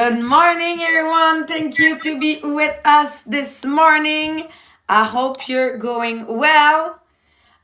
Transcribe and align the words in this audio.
Good 0.00 0.24
morning, 0.24 0.80
everyone. 0.80 1.46
Thank 1.46 1.76
you 1.76 1.98
to 1.98 2.18
be 2.18 2.40
with 2.42 2.74
us 2.86 3.22
this 3.22 3.66
morning. 3.66 4.48
I 4.88 5.04
hope 5.04 5.46
you're 5.46 5.76
going 5.76 6.24
well. 6.26 7.02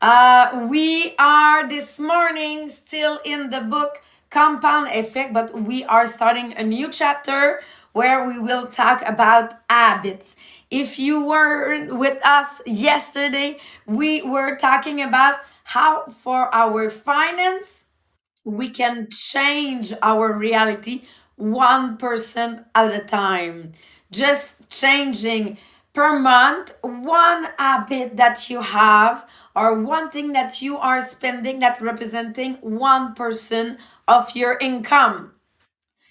Uh, 0.03 0.69
we 0.71 1.15
are 1.19 1.67
this 1.67 1.99
morning 1.99 2.69
still 2.69 3.21
in 3.25 3.49
the 3.49 3.63
book 3.63 4.03
Compound 4.29 4.91
Effect, 4.93 5.33
but 5.33 5.63
we 5.63 5.85
are 5.85 6.07
starting 6.07 6.53
a 6.53 6.63
new 6.63 6.93
chapter 6.93 7.63
where 7.95 8.29
we 8.29 8.39
will 8.39 8.67
talk 8.67 9.01
about 9.09 9.55
habits. 9.71 10.37
If 10.71 10.99
you 10.99 11.25
were 11.25 11.89
with 11.97 12.21
us 12.23 12.61
yesterday, 12.67 13.57
we 13.87 14.21
were 14.21 14.57
talking 14.57 15.01
about 15.01 15.37
how 15.73 16.05
for 16.13 16.55
our 16.55 16.91
finance 16.91 17.87
we 18.45 18.69
can 18.69 19.09
change 19.11 19.95
our 20.03 20.35
reality 20.37 21.05
1% 21.41 21.99
person 21.99 22.65
at 22.75 22.95
a 22.95 23.05
time. 23.05 23.73
Just 24.11 24.71
changing 24.71 25.59
per 25.93 26.19
month 26.19 26.75
one 26.83 27.47
habit 27.59 28.17
that 28.17 28.51
you 28.51 28.61
have 28.61 29.27
or 29.55 29.81
one 29.81 30.11
thing 30.11 30.33
that 30.33 30.61
you 30.61 30.77
are 30.77 31.01
spending 31.01 31.61
that 31.61 31.81
representing 31.81 32.57
1% 32.59 33.17
person 33.17 33.79
of 34.07 34.37
your 34.37 34.59
income. 34.59 35.33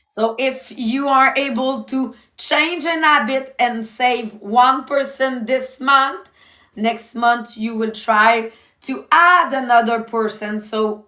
So 0.08 0.36
if 0.40 0.74
you 0.76 1.08
are 1.08 1.34
able 1.38 1.84
to 1.86 2.16
change 2.38 2.86
an 2.86 3.04
habit 3.04 3.56
and 3.60 3.86
save 3.86 4.34
1% 4.42 4.88
person 4.88 5.46
this 5.46 5.80
month, 5.80 6.32
next 6.76 7.16
month 7.16 7.58
you 7.58 7.76
will 7.76 7.92
try 7.92 8.52
to 8.82 9.06
add 9.12 9.54
another 9.54 10.02
person. 10.02 10.60
So 10.60 11.06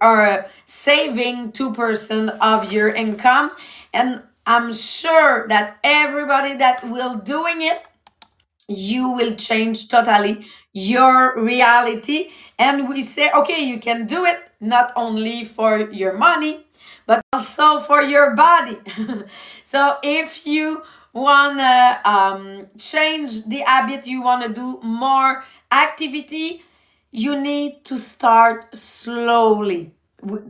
are 0.00 0.46
saving 0.66 1.52
2% 1.52 2.38
of 2.40 2.72
your 2.72 2.88
income. 2.90 3.50
And 3.92 4.22
i'm 4.48 4.72
sure 4.72 5.48
that 5.48 5.76
everybody 5.82 6.54
that 6.54 6.78
will 6.84 7.16
doing 7.18 7.62
it 7.62 7.84
you 8.68 9.10
will 9.10 9.34
change 9.36 9.88
totally 9.88 10.46
your 10.72 11.40
reality. 11.40 12.28
And 12.58 12.88
we 12.88 13.02
say 13.02 13.30
okay 13.32 13.62
you 13.64 13.78
can 13.80 14.06
do 14.06 14.24
it 14.24 14.38
not 14.60 14.92
only 14.96 15.44
for 15.44 15.90
your 15.90 16.16
money 16.16 16.66
but 17.06 17.22
also 17.32 17.78
for 17.80 18.02
your 18.02 18.34
body. 18.34 18.78
So 19.64 19.96
if 20.02 20.46
you 20.46 20.82
want 21.12 21.58
to 21.58 22.00
um, 22.08 22.62
change 22.78 23.44
the 23.46 23.62
habit 23.66 24.06
you 24.06 24.22
want 24.22 24.44
to 24.44 24.52
do 24.52 24.80
more 24.82 25.44
activity 25.72 26.62
you 27.16 27.40
need 27.40 27.82
to 27.86 27.96
start 27.96 28.76
slowly. 28.76 29.92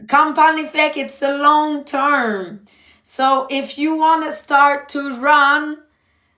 Compound 0.08 0.58
effect, 0.58 0.96
it's 0.96 1.22
a 1.22 1.38
long 1.38 1.84
term. 1.84 2.66
So 3.04 3.46
if 3.48 3.78
you 3.78 3.96
want 3.96 4.24
to 4.24 4.32
start 4.32 4.88
to 4.88 5.16
run, 5.16 5.78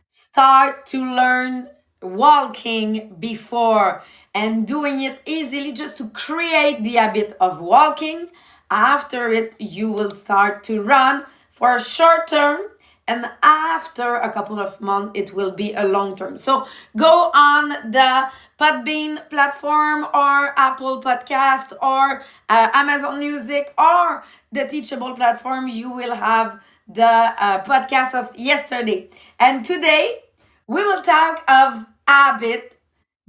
start 0.07 0.85
to 0.89 0.99
learn 1.01 1.71
walking 2.03 3.17
before 3.19 4.03
and 4.35 4.67
doing 4.67 5.01
it 5.01 5.23
easily 5.25 5.73
just 5.73 5.97
to 5.97 6.11
create 6.11 6.85
the 6.85 6.97
habit 6.97 7.35
of 7.41 7.63
walking. 7.63 8.29
After 8.71 9.33
it, 9.33 9.55
you 9.59 9.91
will 9.91 10.11
start 10.11 10.63
to 10.65 10.83
run 10.83 11.25
for 11.51 11.75
a 11.75 11.81
short 11.81 12.29
term 12.29 12.61
and 13.09 13.27
after 13.43 14.17
a 14.17 14.31
couple 14.31 14.61
of 14.61 14.81
months 14.81 15.19
it 15.19 15.35
will 15.35 15.51
be 15.51 15.73
a 15.75 15.85
long 15.85 16.15
term 16.15 16.39
so 16.39 16.67
go 16.97 17.31
on 17.35 17.71
the 17.91 18.31
Podbean 18.59 19.31
platform 19.31 20.05
or 20.13 20.53
Apple 20.59 21.01
Podcast 21.01 21.73
or 21.81 22.25
uh, 22.49 22.69
Amazon 22.75 23.21
Music 23.21 23.73
or 23.79 24.25
the 24.51 24.67
Teachable 24.67 25.15
platform, 25.15 25.69
you 25.69 25.93
will 25.93 26.15
have 26.17 26.61
the 26.89 27.05
uh, 27.05 27.63
podcast 27.65 28.15
of 28.15 28.37
yesterday. 28.37 29.09
And 29.39 29.65
today 29.65 30.19
we 30.67 30.83
will 30.83 31.03
talk 31.03 31.45
of 31.47 31.87
habit, 32.09 32.79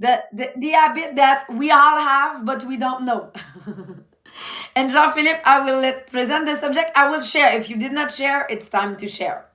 the, 0.00 0.24
the, 0.32 0.50
the 0.56 0.70
habit 0.70 1.14
that 1.14 1.46
we 1.48 1.70
all 1.70 1.98
have, 1.98 2.44
but 2.44 2.64
we 2.64 2.76
don't 2.76 3.04
know. 3.04 3.30
and 4.74 4.90
Jean-Philippe, 4.90 5.42
I 5.44 5.60
will 5.60 5.80
let 5.80 6.10
present 6.10 6.46
the 6.46 6.56
subject. 6.56 6.90
I 6.96 7.08
will 7.08 7.20
share. 7.20 7.56
If 7.56 7.70
you 7.70 7.76
did 7.76 7.92
not 7.92 8.10
share, 8.10 8.46
it's 8.50 8.68
time 8.68 8.96
to 8.96 9.06
share. 9.06 9.49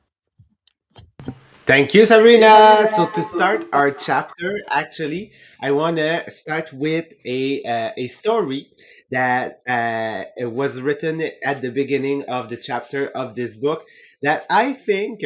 Thank 1.66 1.94
you, 1.94 2.06
Sabrina. 2.06 2.88
So 2.92 3.08
to 3.08 3.22
start 3.24 3.62
our 3.74 3.92
chapter, 3.92 4.60
actually, 4.70 5.32
I 5.62 5.72
want 5.72 5.98
to 5.98 6.30
start 6.30 6.72
with 6.74 7.12
a 7.26 7.64
uh, 7.64 7.92
a 7.98 8.08
story 8.08 8.70
that 9.12 9.62
uh, 9.68 10.26
was 10.50 10.82
written 10.82 11.22
at 11.44 11.62
the 11.62 11.72
beginning 11.72 12.24
of 12.26 12.50
the 12.50 12.58
chapter 12.58 13.08
of 13.10 13.36
this 13.36 13.56
book 13.56 13.86
that 14.22 14.46
I 14.50 14.74
think 14.74 15.22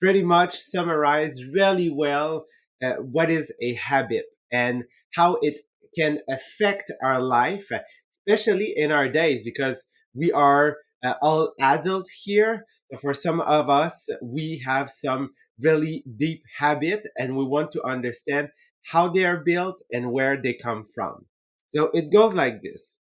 pretty 0.00 0.22
much 0.22 0.52
summarize 0.56 1.44
really 1.44 1.90
well 1.90 2.46
uh, 2.82 2.94
what 2.94 3.30
is 3.30 3.52
a 3.60 3.74
habit 3.74 4.24
and 4.52 4.84
how 5.14 5.38
it 5.42 5.56
can 5.96 6.20
affect 6.28 6.90
our 7.02 7.20
life, 7.20 7.68
especially 8.12 8.72
in 8.76 8.92
our 8.92 9.08
days, 9.08 9.42
because 9.42 9.84
we 10.14 10.32
are 10.32 10.78
uh, 11.04 11.14
all 11.22 11.52
adult 11.60 12.08
here. 12.24 12.64
For 13.00 13.14
some 13.14 13.40
of 13.40 13.68
us, 13.68 14.08
we 14.22 14.62
have 14.64 14.90
some 14.90 15.30
really 15.60 16.04
deep 16.16 16.42
habit 16.58 17.06
and 17.18 17.36
we 17.36 17.44
want 17.44 17.72
to 17.72 17.82
understand 17.84 18.50
how 18.84 19.08
they 19.08 19.24
are 19.24 19.42
built 19.44 19.82
and 19.92 20.12
where 20.12 20.40
they 20.40 20.54
come 20.54 20.84
from. 20.94 21.26
So 21.68 21.90
it 21.90 22.10
goes 22.10 22.34
like 22.34 22.62
this. 22.62 23.00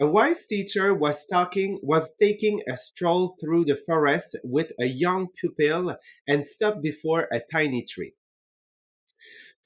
A 0.00 0.06
wise 0.06 0.46
teacher 0.46 0.94
was 0.94 1.26
talking 1.26 1.78
was 1.82 2.14
taking 2.16 2.62
a 2.66 2.78
stroll 2.78 3.36
through 3.38 3.66
the 3.66 3.76
forest 3.76 4.36
with 4.42 4.72
a 4.80 4.86
young 4.86 5.28
pupil 5.28 5.96
and 6.26 6.46
stopped 6.46 6.82
before 6.82 7.28
a 7.30 7.40
tiny 7.52 7.82
tree. 7.84 8.14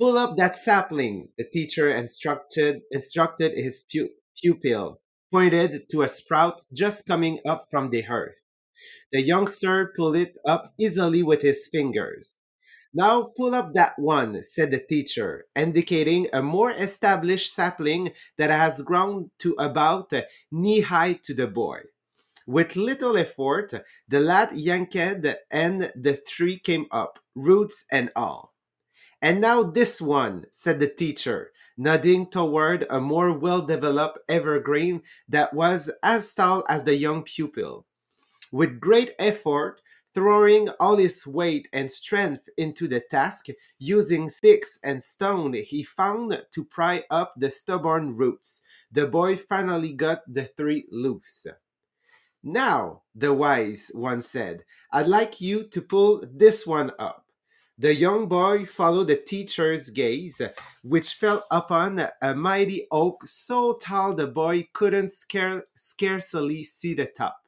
Pull 0.01 0.19
up 0.19 0.37
that 0.37 0.57
sapling, 0.57 1.29
the 1.39 1.45
teacher 1.45 1.89
instructed 1.89 2.83
instructed 2.91 3.53
his 3.57 3.85
pu- 3.85 4.11
pupil, 4.37 5.01
pointed 5.31 5.89
to 5.91 6.03
a 6.03 6.09
sprout 6.09 6.67
just 6.73 7.07
coming 7.07 7.39
up 7.47 7.69
from 7.71 7.91
the 7.91 8.05
earth. 8.09 8.40
The 9.13 9.23
youngster 9.23 9.93
pulled 9.97 10.17
it 10.17 10.39
up 10.47 10.75
easily 10.79 11.23
with 11.23 11.43
his 11.43 11.69
fingers. 11.71 12.35
Now 12.93 13.33
pull 13.37 13.55
up 13.55 13.73
that 13.75 13.99
one, 13.99 14.43
said 14.43 14.73
the 14.73 14.81
teacher, 14.81 15.47
indicating 15.55 16.27
a 16.33 16.43
more 16.43 16.73
established 16.73 17.55
sapling 17.55 18.13
that 18.37 18.51
has 18.51 18.83
grown 18.83 19.31
to 19.39 19.55
about 19.59 20.13
knee 20.51 20.81
high 20.81 21.13
to 21.23 21.33
the 21.35 21.47
boy. 21.47 21.83
With 22.47 22.75
little 22.75 23.17
effort, 23.17 23.73
the 24.09 24.19
lad 24.19 24.57
yanked 24.57 24.97
and 24.97 25.93
the 25.95 26.21
tree 26.27 26.59
came 26.59 26.87
up, 26.91 27.21
roots 27.37 27.85
and 27.93 28.11
all. 28.17 28.55
And 29.23 29.41
now 29.41 29.62
this 29.62 30.01
one, 30.01 30.47
said 30.51 30.81
the 30.81 30.89
teacher, 30.89 31.53
nodding 31.77 32.29
toward 32.29 32.87
a 32.91 33.01
more 33.01 33.33
well 33.33 33.62
developed 33.62 34.19
evergreen 34.29 35.03
that 35.29 35.55
was 35.55 35.93
as 36.03 36.35
tall 36.35 36.65
as 36.69 36.83
the 36.83 36.97
young 36.97 37.23
pupil. 37.23 37.87
With 38.50 38.81
great 38.81 39.12
effort, 39.19 39.81
throwing 40.12 40.69
all 40.81 40.97
his 40.97 41.25
weight 41.27 41.69
and 41.72 41.91
strength 41.91 42.49
into 42.56 42.88
the 42.88 43.00
task, 43.00 43.47
using 43.78 44.28
sticks 44.28 44.79
and 44.82 45.02
stone 45.02 45.52
he 45.52 45.85
found 45.85 46.47
to 46.50 46.64
pry 46.64 47.05
up 47.11 47.35
the 47.37 47.50
stubborn 47.50 48.17
roots, 48.17 48.61
the 48.91 49.06
boy 49.06 49.37
finally 49.37 49.93
got 49.93 50.23
the 50.26 50.47
three 50.47 50.87
loose. 50.91 51.47
Now, 52.43 53.02
the 53.14 53.32
wise 53.32 53.91
one 53.94 54.20
said, 54.20 54.64
I'd 54.91 55.06
like 55.06 55.41
you 55.41 55.62
to 55.69 55.82
pull 55.82 56.25
this 56.26 56.67
one 56.67 56.91
up. 56.99 57.26
The 57.79 57.94
young 57.94 58.26
boy 58.29 58.67
followed 58.67 59.08
the 59.08 59.17
teacher's 59.17 59.91
gaze, 59.91 60.43
which 60.82 61.14
fell 61.14 61.47
upon 61.50 62.08
a 62.20 62.35
mighty 62.35 62.87
oak 62.91 63.26
so 63.26 63.75
tall 63.75 64.14
the 64.14 64.26
boy 64.26 64.69
couldn't 64.73 65.11
scarcely 65.76 66.64
see 66.64 66.94
the 66.94 67.06
top. 67.06 67.39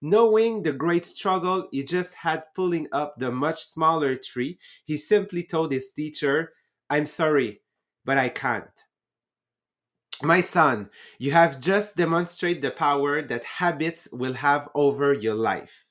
Knowing 0.00 0.62
the 0.62 0.72
great 0.72 1.04
struggle 1.04 1.68
he 1.72 1.82
just 1.82 2.14
had 2.14 2.44
pulling 2.54 2.86
up 2.92 3.18
the 3.18 3.30
much 3.30 3.62
smaller 3.62 4.14
tree, 4.14 4.58
he 4.84 4.96
simply 4.96 5.42
told 5.42 5.72
his 5.72 5.92
teacher, 5.92 6.52
I'm 6.88 7.06
sorry, 7.06 7.62
but 8.04 8.16
I 8.16 8.28
can't. 8.28 8.70
My 10.22 10.40
son, 10.40 10.90
you 11.18 11.30
have 11.32 11.60
just 11.60 11.96
demonstrated 11.96 12.62
the 12.62 12.70
power 12.70 13.22
that 13.22 13.44
habits 13.44 14.08
will 14.12 14.34
have 14.34 14.68
over 14.74 15.12
your 15.12 15.34
life. 15.34 15.86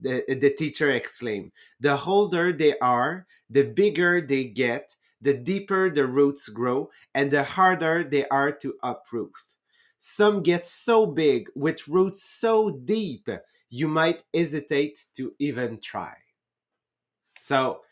The, 0.00 0.24
the 0.28 0.50
teacher 0.50 0.90
exclaimed. 0.90 1.52
The 1.80 2.00
older 2.00 2.52
they 2.52 2.78
are, 2.78 3.26
the 3.50 3.64
bigger 3.64 4.20
they 4.20 4.44
get, 4.44 4.94
the 5.20 5.34
deeper 5.34 5.90
the 5.90 6.06
roots 6.06 6.48
grow, 6.48 6.90
and 7.14 7.30
the 7.30 7.42
harder 7.42 8.04
they 8.04 8.26
are 8.28 8.52
to 8.52 8.74
uproot. 8.82 9.32
Some 9.98 10.42
get 10.42 10.64
so 10.66 11.06
big 11.06 11.48
with 11.54 11.88
roots 11.88 12.22
so 12.24 12.70
deep, 12.70 13.28
you 13.70 13.88
might 13.88 14.24
hesitate 14.34 15.06
to 15.14 15.34
even 15.38 15.80
try. 15.80 16.14
So, 17.42 17.82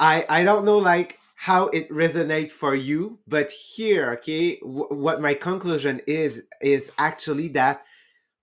I 0.00 0.26
I 0.28 0.44
don't 0.44 0.64
know 0.64 0.78
like 0.78 1.18
how 1.36 1.68
it 1.68 1.88
resonate 1.90 2.52
for 2.52 2.74
you, 2.74 3.20
but 3.28 3.50
here, 3.52 4.12
okay, 4.14 4.58
w- 4.60 4.88
what 4.90 5.20
my 5.22 5.34
conclusion 5.34 6.00
is 6.06 6.44
is 6.62 6.92
actually 6.98 7.48
that 7.50 7.84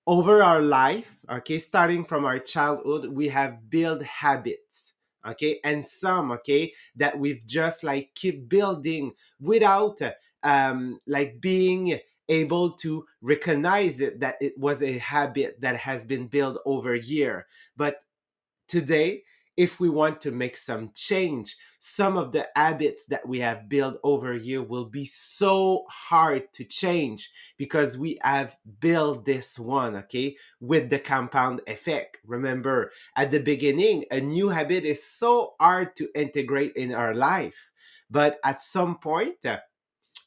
over 0.07 0.43
our 0.43 0.61
life, 0.61 1.19
okay, 1.29 1.59
starting 1.59 2.05
from 2.05 2.25
our 2.25 2.39
childhood, 2.39 3.07
we 3.13 3.29
have 3.29 3.69
built 3.69 4.03
habits, 4.03 4.93
okay, 5.25 5.59
and 5.63 5.85
some, 5.85 6.31
okay, 6.31 6.73
that 6.95 7.19
we've 7.19 7.45
just 7.47 7.83
like 7.83 8.11
keep 8.15 8.49
building 8.49 9.13
without 9.39 9.99
um, 10.43 10.99
like 11.07 11.41
being 11.41 11.99
able 12.29 12.71
to 12.77 13.05
recognize 13.21 13.99
it 14.01 14.19
that 14.21 14.37
it 14.41 14.57
was 14.57 14.81
a 14.81 14.97
habit 14.99 15.61
that 15.61 15.77
has 15.77 16.03
been 16.03 16.27
built 16.27 16.59
over 16.65 16.93
a 16.93 16.99
year. 16.99 17.47
But 17.75 18.03
today, 18.67 19.23
if 19.57 19.77
we 19.77 19.89
want 19.89 20.21
to 20.21 20.31
make 20.31 20.55
some 20.55 20.89
change, 20.95 21.57
some 21.79 22.15
of 22.15 22.31
the 22.31 22.47
habits 22.55 23.05
that 23.07 23.27
we 23.27 23.39
have 23.39 23.67
built 23.67 23.99
over 24.05 24.31
a 24.31 24.39
year 24.39 24.63
will 24.63 24.85
be 24.85 25.03
so 25.03 25.83
hard 25.89 26.53
to 26.53 26.63
change 26.63 27.29
because 27.57 27.97
we 27.97 28.17
have 28.23 28.55
built 28.79 29.25
this 29.25 29.59
one, 29.59 29.97
okay, 29.97 30.37
with 30.61 30.89
the 30.89 30.97
compound 30.99 31.59
effect. 31.67 32.19
Remember, 32.25 32.93
at 33.17 33.31
the 33.31 33.41
beginning, 33.41 34.05
a 34.11 34.21
new 34.21 34.47
habit 34.47 34.85
is 34.85 35.05
so 35.05 35.55
hard 35.59 35.93
to 35.97 36.09
integrate 36.15 36.77
in 36.77 36.93
our 36.93 37.13
life. 37.13 37.71
But 38.09 38.39
at 38.45 38.61
some 38.61 38.97
point, 38.97 39.45
uh, 39.45 39.57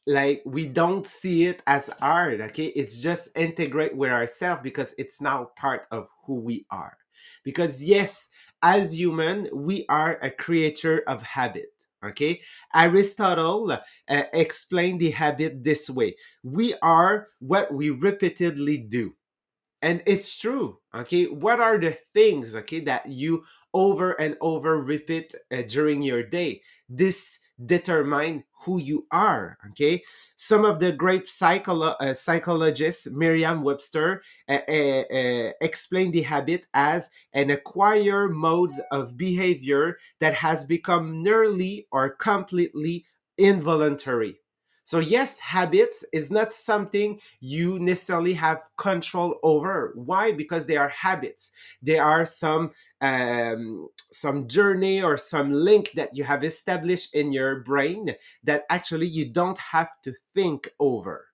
like 0.06 0.42
we 0.44 0.66
don't 0.66 1.06
see 1.06 1.44
it 1.44 1.62
as 1.66 1.90
art 2.00 2.40
okay? 2.40 2.66
It's 2.66 3.00
just 3.00 3.36
integrate 3.36 3.96
with 3.96 4.10
ourselves 4.10 4.62
because 4.62 4.94
it's 4.98 5.20
now 5.20 5.50
part 5.56 5.82
of 5.90 6.08
who 6.26 6.36
we 6.40 6.66
are. 6.70 6.96
Because 7.44 7.82
yes 7.82 8.28
as 8.62 8.98
human 8.98 9.48
we 9.52 9.84
are 9.88 10.18
a 10.22 10.30
creature 10.30 11.02
of 11.06 11.22
habit 11.22 11.70
okay? 12.04 12.40
Aristotle 12.74 13.70
uh, 13.72 13.78
explained 14.32 15.00
the 15.00 15.10
habit 15.10 15.62
this 15.62 15.88
way 15.90 16.16
we 16.42 16.74
are 16.82 17.28
what 17.38 17.72
we 17.72 17.90
repeatedly 17.90 18.78
do. 18.78 19.14
And 19.82 20.02
it's 20.06 20.36
true 20.38 20.78
okay? 20.94 21.24
What 21.26 21.60
are 21.60 21.78
the 21.78 21.98
things 22.14 22.54
okay 22.56 22.80
that 22.80 23.08
you 23.08 23.44
over 23.74 24.12
and 24.12 24.36
over 24.40 24.80
repeat 24.80 25.34
uh, 25.52 25.62
during 25.62 26.02
your 26.02 26.22
day? 26.22 26.62
This 26.88 27.38
determine 27.66 28.44
who 28.64 28.78
you 28.78 29.06
are 29.10 29.58
okay? 29.70 30.02
Some 30.36 30.64
of 30.64 30.78
the 30.78 30.92
great 30.92 31.26
psycholo- 31.26 31.96
uh, 32.00 32.14
psychologists 32.14 33.08
merriam-webster 33.10 34.22
uh, 34.48 34.52
uh, 34.52 35.50
explain 35.60 36.12
the 36.12 36.22
habit 36.22 36.66
as 36.74 37.10
an 37.32 37.50
acquired 37.50 38.32
modes 38.32 38.80
of 38.90 39.16
behavior 39.16 39.98
that 40.20 40.34
has 40.34 40.64
become 40.64 41.22
nearly 41.22 41.86
or 41.90 42.10
completely 42.10 43.04
involuntary 43.38 44.41
so 44.84 44.98
yes 44.98 45.38
habits 45.38 46.04
is 46.12 46.30
not 46.30 46.52
something 46.52 47.18
you 47.40 47.78
necessarily 47.78 48.34
have 48.34 48.60
control 48.76 49.36
over 49.42 49.92
why 49.94 50.32
because 50.32 50.66
they 50.66 50.76
are 50.76 50.88
habits 50.88 51.52
they 51.82 51.98
are 51.98 52.24
some 52.26 52.70
um, 53.00 53.88
some 54.10 54.46
journey 54.48 55.02
or 55.02 55.16
some 55.16 55.52
link 55.52 55.92
that 55.92 56.16
you 56.16 56.24
have 56.24 56.44
established 56.44 57.14
in 57.14 57.32
your 57.32 57.60
brain 57.60 58.14
that 58.44 58.64
actually 58.70 59.06
you 59.06 59.24
don't 59.24 59.58
have 59.58 59.90
to 60.02 60.12
think 60.34 60.68
over 60.78 61.26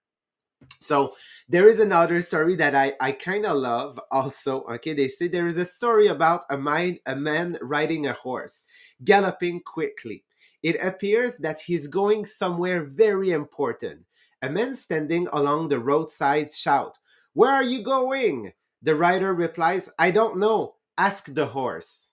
so 0.81 1.15
there 1.49 1.69
is 1.69 1.81
another 1.81 2.21
story 2.21 2.55
that 2.57 2.75
I, 2.75 2.95
I 3.01 3.13
kind 3.13 3.47
of 3.47 3.57
love 3.57 4.01
also. 4.11 4.63
Okay, 4.65 4.93
they 4.93 5.09
say 5.09 5.29
there 5.29 5.47
is 5.47 5.57
a 5.57 5.65
story 5.65 6.07
about 6.09 6.45
a 6.51 6.59
man, 6.59 6.99
a 7.07 7.17
man 7.17 7.59
riding 7.63 8.07
a 8.07 8.13
horse, 8.13 8.65
galloping 9.05 9.61
quickly. 9.61 10.25
It 10.63 10.77
appears 10.83 11.39
that 11.39 11.61
he's 11.61 11.87
going 11.87 12.25
somewhere 12.25 12.83
very 12.83 13.31
important. 13.31 14.05
A 14.43 14.51
man 14.51 14.75
standing 14.75 15.29
along 15.33 15.69
the 15.69 15.79
roadside 15.79 16.51
shout, 16.53 16.99
Where 17.33 17.51
are 17.53 17.63
you 17.63 17.83
going? 17.83 18.53
The 18.83 18.95
rider 18.95 19.35
replies, 19.35 19.91
I 19.99 20.11
don't 20.11 20.39
know. 20.39 20.75
Ask 20.97 21.35
the 21.35 21.47
horse. 21.47 22.09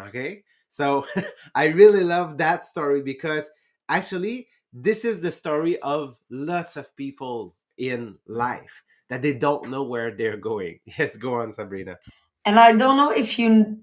Okay, 0.00 0.44
so 0.68 1.06
I 1.54 1.66
really 1.66 2.04
love 2.04 2.38
that 2.38 2.64
story 2.64 3.02
because 3.02 3.50
actually, 3.88 4.48
this 4.72 5.04
is 5.04 5.20
the 5.20 5.30
story 5.30 5.78
of 5.80 6.16
lots 6.30 6.76
of 6.76 6.94
people 6.96 7.54
in 7.78 8.16
life 8.26 8.82
that 9.08 9.22
they 9.22 9.34
don't 9.34 9.70
know 9.70 9.84
where 9.84 10.10
they're 10.10 10.36
going. 10.36 10.80
Yes, 10.98 11.16
go 11.16 11.34
on, 11.34 11.52
Sabrina. 11.52 11.98
And 12.44 12.58
I 12.58 12.72
don't 12.72 12.96
know 12.96 13.10
if 13.10 13.38
you 13.38 13.78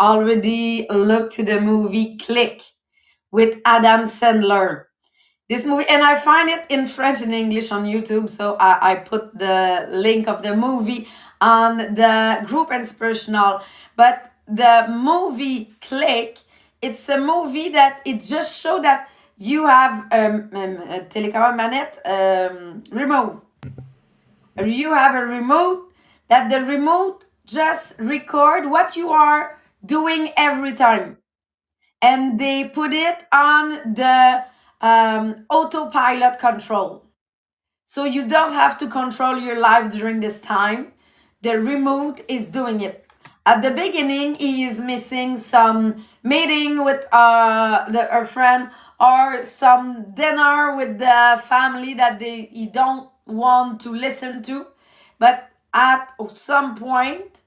already 0.00 0.86
looked 0.90 1.34
to 1.34 1.44
the 1.44 1.60
movie 1.60 2.16
Click 2.16 2.62
with 3.30 3.60
Adam 3.64 4.02
Sandler. 4.02 4.84
This 5.48 5.66
movie, 5.66 5.84
and 5.90 6.02
I 6.02 6.16
find 6.16 6.48
it 6.48 6.64
in 6.68 6.86
French 6.86 7.22
and 7.22 7.34
English 7.34 7.72
on 7.72 7.84
YouTube, 7.84 8.30
so 8.30 8.56
I, 8.60 8.92
I 8.92 8.94
put 8.96 9.36
the 9.36 9.88
link 9.90 10.28
of 10.28 10.42
the 10.42 10.54
movie 10.54 11.08
on 11.40 11.78
the 11.78 12.44
group 12.46 12.70
inspirational. 12.72 13.60
But 13.96 14.32
the 14.46 14.86
movie 14.88 15.74
Click, 15.80 16.38
it's 16.80 17.08
a 17.08 17.18
movie 17.18 17.70
that 17.70 18.00
it 18.04 18.20
just 18.20 18.62
show 18.62 18.80
that 18.82 19.08
you 19.38 19.66
have 19.66 20.06
um, 20.12 20.50
um 20.54 20.76
a 20.88 21.00
télécommande 21.08 21.56
manette 21.56 21.98
um, 22.04 22.82
remote. 22.92 23.44
You 24.62 24.94
have 24.94 25.14
a 25.16 25.26
remote 25.26 25.92
that 26.28 26.48
the 26.48 26.64
remote 26.64 27.24
just 27.46 27.98
record 27.98 28.70
what 28.70 28.94
you 28.94 29.10
are 29.10 29.58
doing 29.84 30.30
every 30.36 30.74
time 30.74 31.19
and 32.02 32.38
they 32.38 32.68
put 32.68 32.92
it 32.92 33.24
on 33.32 33.94
the 33.94 34.44
um, 34.80 35.46
autopilot 35.50 36.38
control. 36.38 37.04
So 37.84 38.04
you 38.04 38.26
don't 38.26 38.52
have 38.52 38.78
to 38.78 38.88
control 38.88 39.36
your 39.36 39.58
life 39.58 39.92
during 39.92 40.20
this 40.20 40.40
time. 40.40 40.92
The 41.42 41.60
remote 41.60 42.20
is 42.28 42.48
doing 42.48 42.80
it. 42.80 43.06
At 43.44 43.62
the 43.62 43.70
beginning, 43.70 44.36
he 44.36 44.64
is 44.64 44.80
missing 44.80 45.36
some 45.36 46.06
meeting 46.22 46.84
with 46.84 47.06
uh, 47.12 47.90
the, 47.90 48.08
a 48.16 48.24
friend 48.24 48.70
or 49.00 49.42
some 49.42 50.12
dinner 50.14 50.76
with 50.76 50.98
the 50.98 51.40
family 51.42 51.94
that 51.94 52.18
they 52.18 52.42
he 52.52 52.66
don't 52.66 53.10
want 53.26 53.80
to 53.80 53.90
listen 53.94 54.42
to. 54.44 54.66
But 55.18 55.50
at 55.72 56.12
some 56.28 56.74
point, 56.76 57.40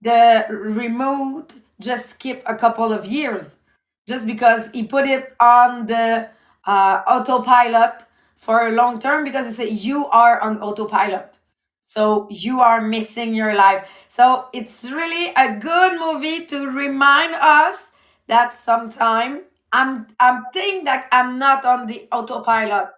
the 0.00 0.46
remote 0.48 1.54
just 1.80 2.10
skip 2.10 2.42
a 2.46 2.54
couple 2.54 2.92
of 2.92 3.04
years 3.06 3.61
just 4.06 4.26
because 4.26 4.70
he 4.72 4.82
put 4.84 5.06
it 5.06 5.34
on 5.40 5.86
the 5.86 6.28
uh, 6.66 7.02
autopilot 7.06 8.02
for 8.36 8.66
a 8.66 8.72
long 8.72 8.98
term 8.98 9.24
because 9.24 9.46
he 9.46 9.52
said 9.52 9.68
you 9.70 10.06
are 10.06 10.40
on 10.40 10.60
autopilot. 10.60 11.38
So 11.80 12.28
you 12.30 12.60
are 12.60 12.80
missing 12.80 13.34
your 13.34 13.54
life. 13.54 13.88
So 14.08 14.46
it's 14.52 14.90
really 14.90 15.32
a 15.36 15.56
good 15.58 15.98
movie 15.98 16.46
to 16.46 16.70
remind 16.70 17.34
us 17.34 17.92
that 18.28 18.54
sometime 18.54 19.42
i'm 19.72 20.06
i'm 20.20 20.44
thinking 20.54 20.84
that 20.84 21.08
i'm 21.10 21.38
not 21.38 21.64
on 21.64 21.86
the 21.86 22.06
autopilot 22.12 22.88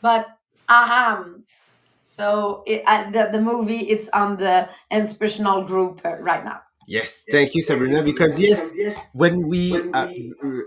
but 0.00 0.38
i 0.68 1.12
am. 1.12 1.44
So 2.02 2.64
it, 2.66 2.82
uh, 2.86 3.10
the, 3.10 3.30
the 3.32 3.40
movie 3.42 3.88
it's 3.90 4.08
on 4.10 4.38
the 4.38 4.68
inspirational 4.90 5.64
group 5.64 6.00
uh, 6.04 6.16
right 6.18 6.44
now 6.44 6.62
Yes, 6.90 7.24
thank 7.30 7.54
you, 7.54 7.62
Sabrina. 7.62 8.02
Because 8.02 8.40
yes, 8.40 8.72
when 9.12 9.46
we 9.48 9.80
uh, 9.94 10.08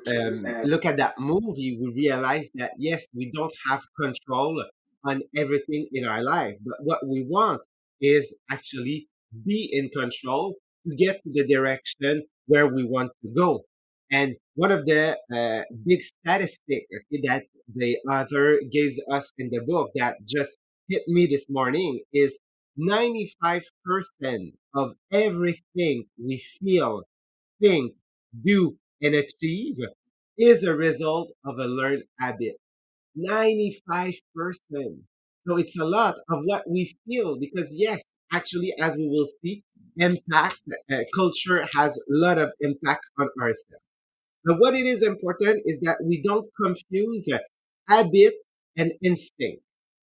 um, 0.07 0.45
look 0.63 0.85
at 0.85 0.97
that 0.97 1.15
movie, 1.19 1.77
we 1.81 1.87
realize 2.03 2.49
that 2.55 2.71
yes, 2.77 3.05
we 3.13 3.31
don't 3.31 3.53
have 3.69 3.81
control 3.99 4.63
on 5.05 5.21
everything 5.35 5.87
in 5.93 6.05
our 6.05 6.23
life, 6.23 6.55
but 6.65 6.77
what 6.81 6.99
we 7.07 7.25
want 7.29 7.61
is 8.01 8.35
actually 8.49 9.07
be 9.45 9.69
in 9.71 9.89
control 9.89 10.55
to 10.87 10.95
get 10.95 11.15
to 11.23 11.29
the 11.33 11.45
direction 11.45 12.23
where 12.47 12.67
we 12.67 12.85
want 12.85 13.11
to 13.23 13.29
go. 13.35 13.65
And 14.11 14.35
one 14.55 14.71
of 14.71 14.85
the 14.85 15.17
uh, 15.33 15.63
big 15.85 16.01
statistics 16.01 16.87
that 17.23 17.43
the 17.75 17.97
author 18.09 18.59
gives 18.71 19.01
us 19.11 19.31
in 19.37 19.49
the 19.51 19.61
book 19.67 19.91
that 19.95 20.17
just 20.27 20.57
hit 20.87 21.03
me 21.07 21.25
this 21.25 21.45
morning 21.49 22.01
is 22.13 22.39
95% 22.79 23.63
of 24.75 24.93
everything 25.11 26.05
we 26.17 26.37
feel, 26.59 27.03
think, 27.61 27.93
do, 28.43 28.77
and 29.01 29.15
achieve 29.15 29.77
is 30.37 30.63
a 30.63 30.73
result 30.75 31.31
of 31.45 31.59
a 31.59 31.67
learned 31.67 32.03
habit. 32.19 32.55
95%. 33.17 34.15
So 35.47 35.57
it's 35.57 35.77
a 35.77 35.85
lot 35.85 36.15
of 36.29 36.39
what 36.45 36.63
we 36.69 36.95
feel 37.05 37.37
because, 37.39 37.75
yes, 37.77 38.01
actually, 38.33 38.73
as 38.79 38.95
we 38.95 39.07
will 39.07 39.27
see, 39.43 39.63
impact, 39.97 40.59
uh, 40.91 40.99
culture 41.13 41.63
has 41.75 41.97
a 41.97 42.01
lot 42.09 42.37
of 42.39 42.51
impact 42.61 43.05
on 43.19 43.27
ourselves. 43.39 43.85
But 44.45 44.59
what 44.59 44.73
it 44.73 44.85
is 44.85 45.03
important 45.03 45.61
is 45.65 45.79
that 45.81 45.97
we 46.03 46.21
don't 46.21 46.49
confuse 46.61 47.27
uh, 47.31 47.39
habit 47.87 48.33
and 48.77 48.93
instinct. 49.03 49.61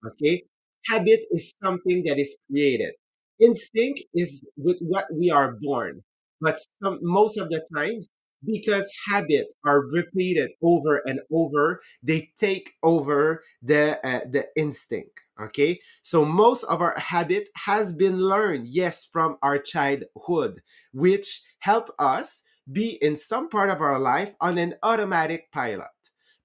Okay? 0.07 0.45
Habit 0.87 1.21
is 1.31 1.53
something 1.63 2.03
that 2.07 2.19
is 2.19 2.37
created. 2.51 2.95
Instinct 3.41 4.03
is 4.15 4.43
with 4.57 4.79
what 4.81 5.07
we 5.13 5.31
are 5.31 5.57
born. 5.61 6.03
But 6.41 6.59
some, 6.83 6.99
most 7.03 7.37
of 7.39 7.51
the 7.51 7.67
times, 7.75 8.09
because 8.45 8.91
habits 9.09 9.51
are 9.65 9.81
repeated 9.81 10.51
over 10.63 11.03
and 11.07 11.21
over 11.33 11.81
they 12.03 12.31
take 12.39 12.73
over 12.83 13.43
the 13.63 13.99
uh, 14.07 14.21
the 14.31 14.47
instinct 14.57 15.11
okay 15.41 15.81
so 16.03 16.25
most 16.25 16.63
of 16.65 16.81
our 16.81 16.95
habit 16.99 17.49
has 17.57 17.93
been 17.93 18.19
learned 18.19 18.69
yes 18.69 19.05
from 19.05 19.37
our 19.43 19.59
childhood 19.59 20.61
which 20.93 21.43
help 21.61 21.91
us 21.99 22.43
be 22.71 22.99
in 23.03 23.17
some 23.17 23.49
part 23.49 23.71
of 23.71 23.81
our 23.81 23.99
life 23.99 24.35
on 24.41 24.59
an 24.59 24.75
automatic 24.83 25.51
pilot 25.53 25.89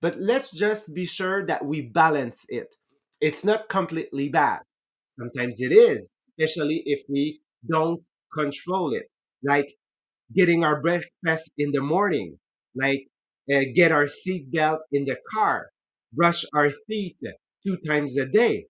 but 0.02 0.20
let's 0.20 0.52
just 0.52 0.94
be 0.94 1.06
sure 1.06 1.46
that 1.46 1.66
we 1.66 1.82
balance 1.82 2.46
it 2.50 2.76
it's 3.28 3.44
not 3.50 3.70
completely 3.78 4.28
bad 4.30 4.60
sometimes 5.20 5.56
it 5.68 5.72
is 5.72 6.10
especially 6.32 6.80
if 6.86 7.02
we 7.10 7.24
don't 7.74 8.02
control 8.40 8.94
it 8.94 9.08
like 9.44 9.70
getting 10.34 10.64
our 10.64 10.82
breakfast 10.82 11.52
in 11.58 11.72
the 11.72 11.82
morning, 11.82 12.38
like 12.76 13.08
uh, 13.54 13.62
get 13.76 13.92
our 13.92 14.06
seatbelt 14.06 14.80
in 14.92 15.06
the 15.06 15.18
car, 15.34 15.70
brush 16.12 16.46
our 16.56 16.70
teeth 16.90 17.16
two 17.66 17.78
times 17.86 18.18
a 18.18 18.26
day, 18.26 18.66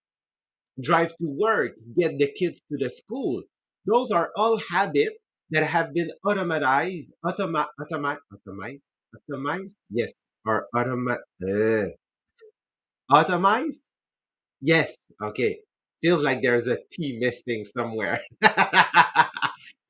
drive 0.81 1.09
to 1.09 1.27
work, 1.39 1.73
get 1.97 2.17
the 2.17 2.31
kids 2.37 2.61
to 2.71 2.77
the 2.77 2.89
school. 2.89 3.43
Those 3.85 4.11
are 4.11 4.31
all 4.35 4.59
habits 4.71 5.15
that 5.51 5.63
have 5.63 5.93
been 5.93 6.09
automatized, 6.25 7.09
automa, 7.23 7.67
automa, 7.79 8.17
automized, 8.33 8.81
automized, 9.29 9.75
yes, 9.89 10.11
or 10.45 10.67
automa, 10.75 11.17
uh, 11.47 11.89
automized, 13.11 13.79
yes, 14.63 14.97
okay. 15.21 15.59
Feels 16.01 16.21
like 16.21 16.41
there's 16.41 16.67
a 16.67 16.77
T 16.91 17.17
missing 17.19 17.65
somewhere. 17.65 18.19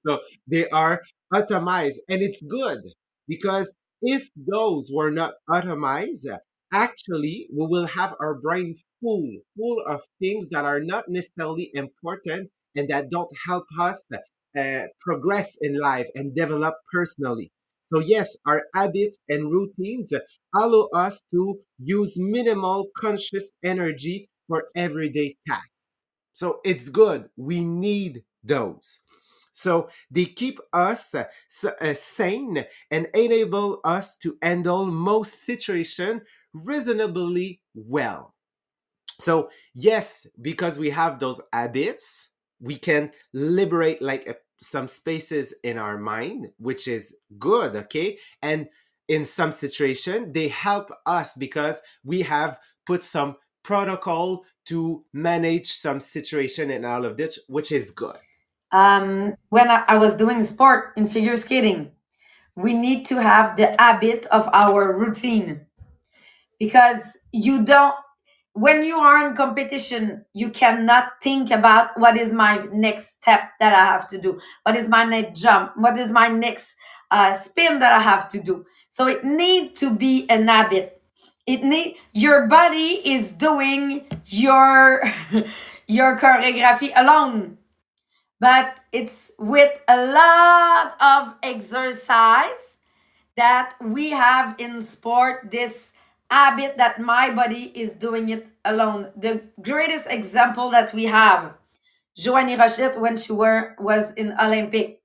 So 0.08 0.20
they 0.48 0.70
are 0.70 1.02
atomized, 1.34 2.00
and 2.10 2.22
it's 2.22 2.42
good 2.42 2.80
because 3.28 3.74
if 4.02 4.30
those 4.36 4.90
were 4.94 5.12
not 5.12 5.36
atomized, 5.50 6.28
actually 6.74 7.48
we 7.56 7.68
will 7.68 7.86
have 7.88 8.16
our 8.20 8.36
brain 8.40 8.76
full, 9.02 9.30
full 9.58 9.82
of 9.88 10.02
things 10.22 10.50
that 10.50 10.66
are 10.66 10.82
not 10.82 11.06
necessarily 11.08 11.72
important 11.74 12.50
and 12.76 12.90
that 12.90 13.10
don't 13.12 13.30
help 13.48 13.66
us 13.80 14.04
uh, 14.58 14.84
progress 15.02 15.58
in 15.62 15.78
life 15.80 16.08
and 16.16 16.36
develop 16.36 16.76
personally. 16.92 17.52
So 17.84 18.00
yes, 18.00 18.38
our 18.48 18.64
habits 18.76 19.18
and 19.30 19.52
routines 19.52 20.12
allow 20.56 20.88
us 20.94 21.22
to 21.32 21.60
use 21.80 22.16
minimal 22.18 22.88
conscious 23.00 23.52
energy 23.64 24.30
for 24.48 24.66
everyday 24.76 25.38
tasks. 25.48 25.70
So 26.34 26.62
it's 26.66 26.90
good. 26.90 27.30
We 27.38 27.64
need 27.64 28.24
those. 28.44 29.00
So 29.54 29.90
they 30.10 30.26
keep 30.26 30.60
us 30.74 31.14
uh, 31.14 31.26
uh, 31.82 31.94
sane 31.94 32.66
and 32.90 33.08
enable 33.14 33.82
us 33.84 34.18
to 34.18 34.38
handle 34.42 34.88
most 34.88 35.44
situation 35.44 36.22
reasonably 36.54 37.62
well. 37.76 38.34
So 39.20 39.50
yes, 39.76 40.28
because 40.42 40.80
we 40.80 40.90
have 40.90 41.20
those 41.20 41.42
habits, 41.52 42.30
we 42.60 42.78
can 42.78 43.12
liberate 43.34 44.02
like 44.02 44.28
uh, 44.30 44.34
some 44.62 44.88
spaces 44.88 45.54
in 45.64 45.78
our 45.78 45.98
mind, 45.98 46.50
which 46.58 46.88
is 46.88 47.16
good. 47.38 47.76
Okay, 47.76 48.18
and 48.42 48.70
in 49.08 49.26
some 49.26 49.52
situation, 49.52 50.32
they 50.34 50.48
help 50.48 50.92
us 51.06 51.36
because 51.36 51.82
we 52.04 52.24
have 52.24 52.60
put 52.86 53.04
some 53.04 53.36
protocol 53.64 54.44
to 54.66 55.04
manage 55.14 55.72
some 55.72 56.00
situation 56.00 56.72
and 56.72 56.86
all 56.86 57.06
of 57.06 57.18
this, 57.18 57.40
which 57.48 57.72
is 57.72 57.92
good. 57.92 58.16
Um, 58.72 59.36
when 59.50 59.70
I, 59.70 59.84
I 59.88 59.98
was 59.98 60.18
doing 60.18 60.42
sport 60.44 60.94
in 60.98 61.08
figure 61.08 61.36
skating, 61.36 61.92
we 62.56 62.74
need 62.74 63.06
to 63.06 63.22
have 63.22 63.58
the 63.58 63.76
habit 63.80 64.26
of 64.28 64.50
our 64.54 64.98
routine. 64.98 65.66
Because 66.60 67.20
you 67.32 67.66
don't 67.66 67.96
when 68.56 68.84
you 68.84 68.96
are 68.98 69.28
in 69.28 69.36
competition 69.36 70.24
you 70.34 70.48
cannot 70.48 71.14
think 71.24 71.50
about 71.50 71.90
what 72.00 72.16
is 72.16 72.32
my 72.32 72.64
next 72.72 73.18
step 73.18 73.50
that 73.60 73.74
i 73.74 73.84
have 73.84 74.08
to 74.08 74.20
do 74.20 74.40
what 74.62 74.76
is 74.76 74.88
my 74.88 75.04
next 75.04 75.42
jump 75.42 75.72
what 75.76 75.98
is 75.98 76.12
my 76.12 76.28
next 76.28 76.76
uh, 77.14 77.32
spin 77.32 77.78
that 77.80 77.94
i 77.94 78.02
have 78.02 78.28
to 78.28 78.42
do. 78.42 78.66
So 78.90 79.08
it 79.08 79.24
need 79.24 79.76
to 79.78 79.96
be 79.96 80.28
an 80.30 80.48
habit 80.48 81.02
it 81.46 81.64
need 81.64 81.96
your 82.14 82.48
body 82.48 83.02
is 83.04 83.32
doing 83.32 84.06
your 84.26 85.04
your 85.88 86.18
choreography 86.18 86.92
alone 86.96 87.58
but 88.44 88.82
it's 88.92 89.32
with 89.40 89.80
a 89.88 89.96
lot 89.96 91.00
of 91.00 91.36
exercise 91.42 92.80
that 93.38 93.74
we 93.80 94.12
have 94.12 94.56
in 94.60 94.82
sport 94.82 95.50
this 95.50 95.94
habit 96.30 96.78
that 96.78 97.00
my 97.00 97.30
body 97.30 97.72
is 97.76 97.94
doing 97.94 98.30
it 98.30 98.48
alone. 98.66 99.12
The 99.16 99.44
greatest 99.62 100.12
example 100.12 100.70
that 100.72 100.94
we 100.94 101.06
have, 101.06 101.54
Joannie 102.18 102.58
Rochette, 102.58 103.00
when 103.00 103.18
she 103.18 103.32
were 103.32 103.76
was 103.80 104.14
in 104.14 104.34
Olympic. 104.40 105.03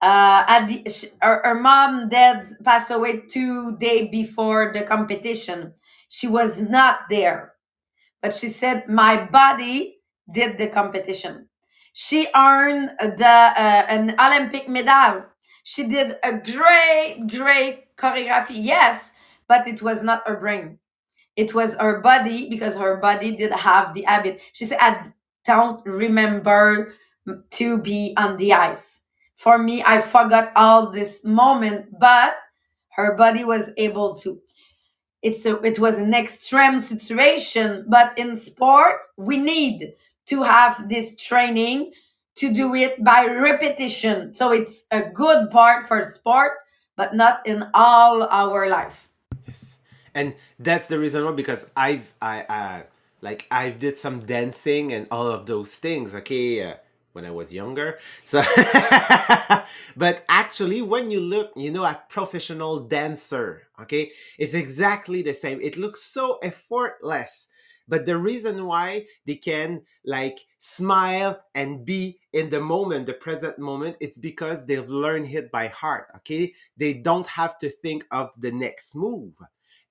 Uh, 0.00 0.44
at 0.46 0.68
the 0.68 0.86
her, 1.22 1.42
her 1.44 1.54
mom 1.60 2.08
dad 2.08 2.44
passed 2.64 2.90
away 2.90 3.20
two 3.28 3.76
days 3.78 4.08
before 4.10 4.72
the 4.72 4.82
competition. 4.82 5.74
She 6.08 6.28
was 6.28 6.60
not 6.60 7.10
there, 7.10 7.54
but 8.22 8.34
she 8.34 8.48
said 8.48 8.88
my 8.88 9.24
body 9.26 9.98
did 10.32 10.58
the 10.58 10.68
competition. 10.68 11.48
She 11.92 12.28
earned 12.36 12.90
the 13.00 13.26
uh, 13.56 13.86
an 13.88 14.14
Olympic 14.20 14.68
medal. 14.68 15.26
She 15.64 15.88
did 15.88 16.16
a 16.22 16.38
great, 16.38 17.26
great 17.28 17.96
choreography. 17.96 18.62
Yes, 18.64 19.12
but 19.48 19.66
it 19.68 19.82
was 19.82 20.02
not 20.02 20.26
her 20.28 20.36
brain. 20.36 20.78
It 21.36 21.54
was 21.54 21.76
her 21.76 22.00
body 22.00 22.48
because 22.50 22.76
her 22.78 22.96
body 22.98 23.36
did 23.36 23.52
have 23.52 23.94
the 23.94 24.02
habit. 24.02 24.40
She 24.52 24.64
said, 24.66 24.78
"I 24.80 25.04
don't 25.46 25.82
remember 25.86 26.94
to 27.52 27.78
be 27.78 28.14
on 28.16 28.36
the 28.38 28.52
ice. 28.54 29.04
For 29.38 29.56
me, 29.56 29.84
I 29.86 30.00
forgot 30.00 30.50
all 30.56 30.90
this 30.90 31.24
moment, 31.24 31.96
but 32.00 32.36
her 32.96 33.14
body 33.14 33.44
was 33.44 33.70
able 33.76 34.16
to. 34.16 34.40
It's 35.22 35.46
a, 35.46 35.62
it 35.62 35.78
was 35.78 35.98
an 35.98 36.12
extreme 36.12 36.78
situation 36.78 37.84
but 37.88 38.16
in 38.16 38.36
sport 38.36 39.06
we 39.16 39.36
need 39.36 39.94
to 40.26 40.42
have 40.42 40.88
this 40.88 41.16
training 41.16 41.92
to 42.36 42.52
do 42.54 42.74
it 42.74 43.02
by 43.02 43.26
repetition. 43.26 44.34
So 44.34 44.52
it's 44.52 44.86
a 44.90 45.02
good 45.02 45.50
part 45.50 45.86
for 45.86 46.04
sport 46.08 46.52
but 46.96 47.14
not 47.14 47.46
in 47.46 47.66
all 47.74 48.24
our 48.24 48.68
life. 48.68 49.08
Yes. 49.46 49.76
And 50.14 50.34
that's 50.58 50.88
the 50.88 50.98
reason 50.98 51.24
why 51.24 51.32
because 51.32 51.66
I've 51.76 52.12
I 52.20 52.42
uh 52.42 52.82
like 53.22 53.46
I've 53.50 53.78
did 53.78 53.96
some 53.96 54.20
dancing 54.20 54.92
and 54.92 55.06
all 55.10 55.26
of 55.28 55.46
those 55.46 55.76
things, 55.76 56.14
okay, 56.14 56.62
uh, 56.62 56.74
when 57.18 57.26
I 57.26 57.32
was 57.32 57.52
younger. 57.52 57.98
So 58.22 58.42
but 59.96 60.24
actually 60.28 60.82
when 60.82 61.10
you 61.10 61.20
look, 61.20 61.50
you 61.56 61.72
know, 61.72 61.84
at 61.84 62.08
professional 62.08 62.78
dancer, 62.86 63.66
okay, 63.82 64.12
it's 64.38 64.54
exactly 64.54 65.22
the 65.22 65.34
same. 65.34 65.60
It 65.60 65.76
looks 65.76 66.00
so 66.02 66.38
effortless. 66.44 67.48
But 67.88 68.06
the 68.06 68.18
reason 68.18 68.66
why 68.66 69.06
they 69.26 69.34
can 69.34 69.82
like 70.04 70.38
smile 70.58 71.42
and 71.56 71.84
be 71.84 72.20
in 72.32 72.50
the 72.50 72.60
moment, 72.60 73.06
the 73.06 73.14
present 73.14 73.58
moment, 73.58 73.96
it's 73.98 74.18
because 74.18 74.64
they've 74.64 74.88
learned 74.88 75.26
it 75.26 75.50
by 75.50 75.66
heart. 75.68 76.06
Okay. 76.18 76.54
They 76.76 76.92
don't 76.94 77.26
have 77.26 77.58
to 77.58 77.70
think 77.70 78.04
of 78.12 78.30
the 78.38 78.52
next 78.52 78.94
move 78.94 79.34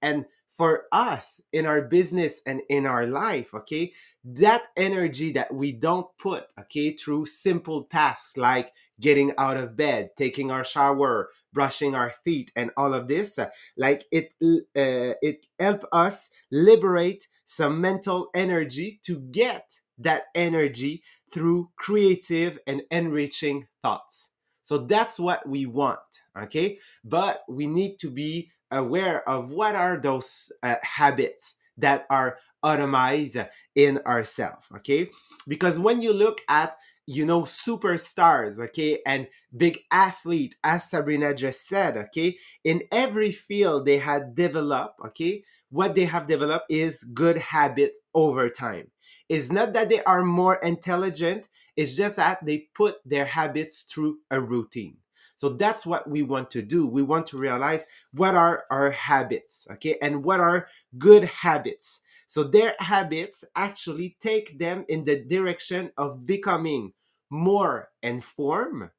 and 0.01 0.25
for 0.58 0.86
us 0.92 1.40
in 1.54 1.68
our 1.68 1.82
business 1.82 2.42
and 2.48 2.62
in 2.68 2.88
our 2.88 3.06
life, 3.06 3.54
okay, 3.54 3.94
that 4.24 4.64
energy 4.76 5.32
that 5.34 5.54
we 5.54 5.72
don't 5.72 6.08
put, 6.18 6.46
okay, 6.60 6.92
through 6.92 7.28
simple 7.28 7.84
tasks 7.84 8.36
like 8.36 8.74
getting 9.00 9.32
out 9.38 9.56
of 9.56 9.78
bed, 9.78 10.10
taking 10.18 10.50
our 10.50 10.66
shower, 10.66 11.30
brushing 11.54 11.94
our 11.94 12.12
teeth, 12.26 12.50
and 12.56 12.72
all 12.76 12.96
of 12.96 13.08
this, 13.08 13.38
uh, 13.38 13.50
like 13.78 14.04
it, 14.12 14.32
uh, 14.42 15.14
it 15.22 15.46
help 15.60 15.86
us 15.92 16.32
liberate 16.52 17.28
some 17.46 17.80
mental 17.80 18.30
energy 18.34 19.00
to 19.04 19.20
get 19.20 19.80
that 20.00 20.24
energy 20.34 21.04
through 21.32 21.70
creative 21.76 22.60
and 22.66 22.82
enriching 22.90 23.68
thoughts. 23.84 24.32
So 24.64 24.80
that's 24.80 25.20
what 25.20 25.48
we 25.48 25.66
want, 25.66 26.00
okay? 26.38 26.80
But 27.04 27.44
we 27.48 27.68
need 27.68 28.00
to 28.00 28.10
be 28.10 28.52
aware 28.71 29.27
of 29.27 29.50
what 29.50 29.75
are 29.75 29.97
those 29.97 30.51
uh, 30.63 30.75
habits 30.81 31.55
that 31.77 32.05
are 32.09 32.38
automized 32.63 33.47
in 33.75 34.00
ourselves 34.00 34.65
okay? 34.75 35.09
Because 35.47 35.79
when 35.79 36.01
you 36.01 36.13
look 36.13 36.41
at 36.50 36.77
you 37.07 37.25
know 37.25 37.41
superstars 37.41 38.59
okay 38.59 39.00
and 39.05 39.27
big 39.55 39.79
athlete 39.91 40.55
as 40.63 40.89
sabrina 40.89 41.33
just 41.33 41.65
said 41.65 41.95
okay 41.95 42.38
in 42.65 42.83
every 42.91 43.31
field 43.31 43.86
they 43.86 43.97
had 43.97 44.36
developed 44.36 45.00
okay 45.03 45.41
what 45.69 45.95
they 45.95 46.03
have 46.03 46.27
developed 46.27 46.65
is 46.69 47.03
good 47.03 47.38
habits 47.38 48.00
over 48.13 48.50
time. 48.50 48.89
It's 49.27 49.51
not 49.51 49.74
that 49.74 49.89
they 49.89 50.01
are 50.03 50.24
more 50.24 50.55
intelligent 50.55 51.47
it's 51.75 51.95
just 51.95 52.17
that 52.17 52.45
they 52.45 52.67
put 52.75 52.95
their 53.05 53.25
habits 53.25 53.83
through 53.83 54.19
a 54.29 54.41
routine 54.41 54.97
So 55.38 55.50
that's 55.50 55.86
what 55.86 56.10
we 56.10 56.24
want 56.24 56.51
to 56.51 56.62
do. 56.62 56.86
We 56.88 57.03
want 57.03 57.27
to 57.27 57.38
realize 57.38 57.86
what 58.12 58.36
are 58.36 58.65
our 58.72 58.91
habits, 58.91 59.67
okay, 59.72 59.98
and 60.01 60.24
what 60.24 60.39
are 60.39 60.67
good 60.98 61.24
habits. 61.25 62.01
So 62.25 62.44
their 62.44 62.75
habits 62.79 63.46
actually 63.56 64.17
take 64.20 64.60
them 64.60 64.84
in 64.89 65.06
the 65.06 65.24
direction 65.24 65.91
of 65.96 66.25
becoming 66.25 66.94
more 67.29 67.89
informed, 68.01 68.89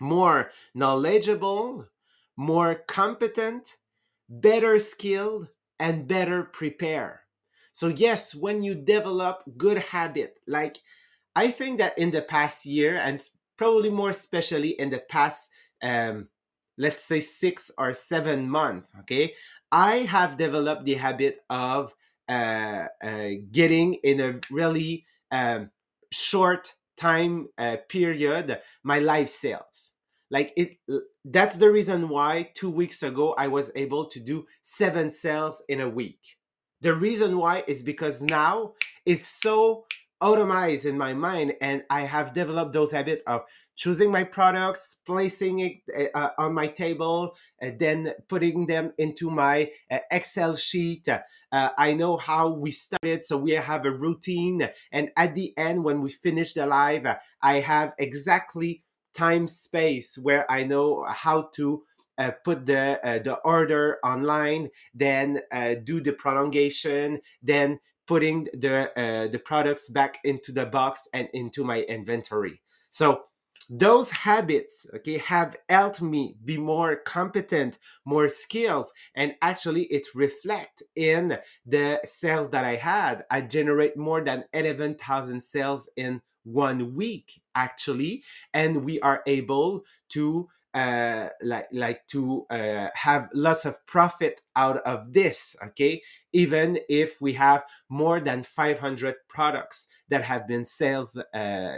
more 0.00 0.50
knowledgeable, 0.74 1.86
more 2.36 2.74
competent, 2.74 3.76
better 4.28 4.78
skilled, 4.80 5.48
and 5.78 6.08
better 6.08 6.42
prepared. 6.42 7.18
So 7.72 7.88
yes, 7.88 8.34
when 8.34 8.62
you 8.62 8.74
develop 8.74 9.44
good 9.56 9.78
habit, 9.78 10.38
like 10.46 10.78
I 11.36 11.50
think 11.50 11.78
that 11.78 11.98
in 11.98 12.10
the 12.10 12.22
past 12.22 12.66
year, 12.66 12.96
and 12.96 13.20
probably 13.56 13.90
more 13.90 14.10
especially 14.10 14.70
in 14.70 14.90
the 14.90 15.02
past, 15.08 15.50
um, 15.82 16.28
let's 16.76 17.04
say 17.04 17.20
six 17.20 17.70
or 17.78 17.92
seven 17.92 18.50
months, 18.50 18.88
okay, 19.00 19.34
I 19.70 19.98
have 19.98 20.36
developed 20.36 20.84
the 20.84 20.94
habit 20.94 21.40
of 21.50 21.94
uh, 22.28 22.86
uh, 23.02 23.30
getting 23.50 23.94
in 23.94 24.20
a 24.20 24.40
really 24.50 25.06
um, 25.30 25.70
short 26.10 26.74
time 26.96 27.48
uh, 27.58 27.76
period 27.88 28.60
my 28.82 28.98
live 28.98 29.28
sales. 29.28 29.92
Like 30.30 30.52
it 30.56 30.78
that's 31.24 31.58
the 31.58 31.70
reason 31.70 32.08
why 32.08 32.50
two 32.54 32.70
weeks 32.70 33.02
ago 33.02 33.34
i 33.38 33.46
was 33.46 33.70
able 33.76 34.06
to 34.06 34.20
do 34.20 34.46
seven 34.62 35.10
sales 35.10 35.62
in 35.68 35.80
a 35.80 35.88
week. 35.88 36.38
The 36.80 36.94
reason 36.94 37.38
why 37.38 37.64
is 37.66 37.82
because 37.82 38.22
now 38.22 38.72
it's 39.06 39.26
so 39.26 39.86
automized 40.24 40.86
in 40.86 40.96
my 40.96 41.12
mind 41.12 41.54
and 41.60 41.84
i 41.90 42.00
have 42.00 42.32
developed 42.32 42.72
those 42.72 42.92
habits 42.92 43.22
of 43.26 43.42
choosing 43.76 44.10
my 44.10 44.24
products 44.24 44.96
placing 45.04 45.58
it 45.58 46.10
uh, 46.14 46.30
on 46.38 46.54
my 46.54 46.66
table 46.66 47.36
and 47.60 47.78
then 47.78 48.10
putting 48.26 48.66
them 48.66 48.90
into 48.96 49.30
my 49.30 49.70
uh, 49.90 49.98
excel 50.10 50.56
sheet. 50.56 51.06
Uh, 51.08 51.20
i 51.76 51.92
know 51.92 52.16
how 52.16 52.48
we 52.48 52.70
started 52.70 53.22
so 53.22 53.36
we 53.36 53.50
have 53.50 53.84
a 53.84 53.90
routine 53.90 54.66
and 54.90 55.10
at 55.14 55.34
the 55.34 55.52
end 55.58 55.84
when 55.84 56.00
we 56.00 56.10
finish 56.10 56.54
the 56.54 56.66
live 56.66 57.06
i 57.42 57.60
have 57.60 57.92
exactly 57.98 58.82
time 59.12 59.46
space 59.46 60.16
where 60.16 60.50
i 60.50 60.64
know 60.64 61.04
how 61.06 61.50
to 61.52 61.82
uh, 62.16 62.30
put 62.44 62.64
the 62.66 63.00
uh, 63.04 63.18
the 63.18 63.34
order 63.44 63.98
online, 64.04 64.70
then 64.94 65.40
uh, 65.50 65.74
do 65.82 66.00
the 66.00 66.12
prolongation, 66.12 67.20
then 67.42 67.80
putting 68.06 68.44
the 68.52 68.90
uh, 68.96 69.28
the 69.28 69.38
products 69.38 69.88
back 69.88 70.18
into 70.24 70.52
the 70.52 70.66
box 70.66 71.08
and 71.12 71.28
into 71.32 71.64
my 71.64 71.82
inventory. 71.82 72.62
So 72.90 73.24
those 73.70 74.10
habits 74.10 74.86
okay 74.94 75.18
have 75.18 75.56
helped 75.68 76.02
me 76.02 76.36
be 76.44 76.58
more 76.58 76.96
competent 76.96 77.78
more 78.04 78.28
skills 78.28 78.92
and 79.14 79.34
actually 79.40 79.84
it 79.84 80.06
reflect 80.14 80.82
in 80.96 81.38
the 81.64 81.98
sales 82.04 82.50
that 82.50 82.64
i 82.64 82.74
had 82.76 83.24
i 83.30 83.40
generate 83.40 83.96
more 83.96 84.22
than 84.22 84.44
11000 84.52 85.42
sales 85.42 85.90
in 85.96 86.20
one 86.44 86.94
week 86.94 87.40
actually 87.54 88.22
and 88.52 88.84
we 88.84 89.00
are 89.00 89.22
able 89.26 89.82
to 90.10 90.46
uh, 90.74 91.28
like 91.40 91.68
like 91.72 92.06
to 92.08 92.44
uh, 92.50 92.88
have 92.94 93.28
lots 93.32 93.64
of 93.64 93.84
profit 93.86 94.40
out 94.56 94.78
of 94.78 95.12
this 95.12 95.56
okay? 95.64 96.02
Even 96.32 96.78
if 96.88 97.20
we 97.20 97.34
have 97.34 97.64
more 97.88 98.20
than 98.20 98.42
500 98.42 99.14
products 99.28 99.86
that 100.08 100.24
have 100.24 100.48
been 100.48 100.64
sales 100.64 101.16
uh, 101.16 101.76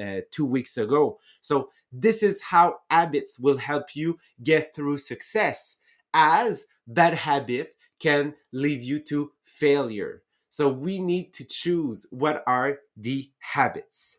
uh, 0.00 0.20
two 0.30 0.46
weeks 0.46 0.76
ago. 0.76 1.18
So 1.40 1.70
this 1.92 2.22
is 2.22 2.42
how 2.42 2.80
habits 2.90 3.38
will 3.38 3.58
help 3.58 3.94
you 3.94 4.18
get 4.42 4.74
through 4.74 4.98
success 4.98 5.78
as 6.12 6.66
bad 6.86 7.14
habit 7.14 7.76
can 8.00 8.34
lead 8.52 8.82
you 8.82 8.98
to 9.00 9.30
failure. 9.42 10.22
So 10.50 10.68
we 10.68 10.98
need 10.98 11.32
to 11.34 11.44
choose 11.44 12.06
what 12.10 12.42
are 12.46 12.78
the 12.96 13.30
habits 13.38 14.18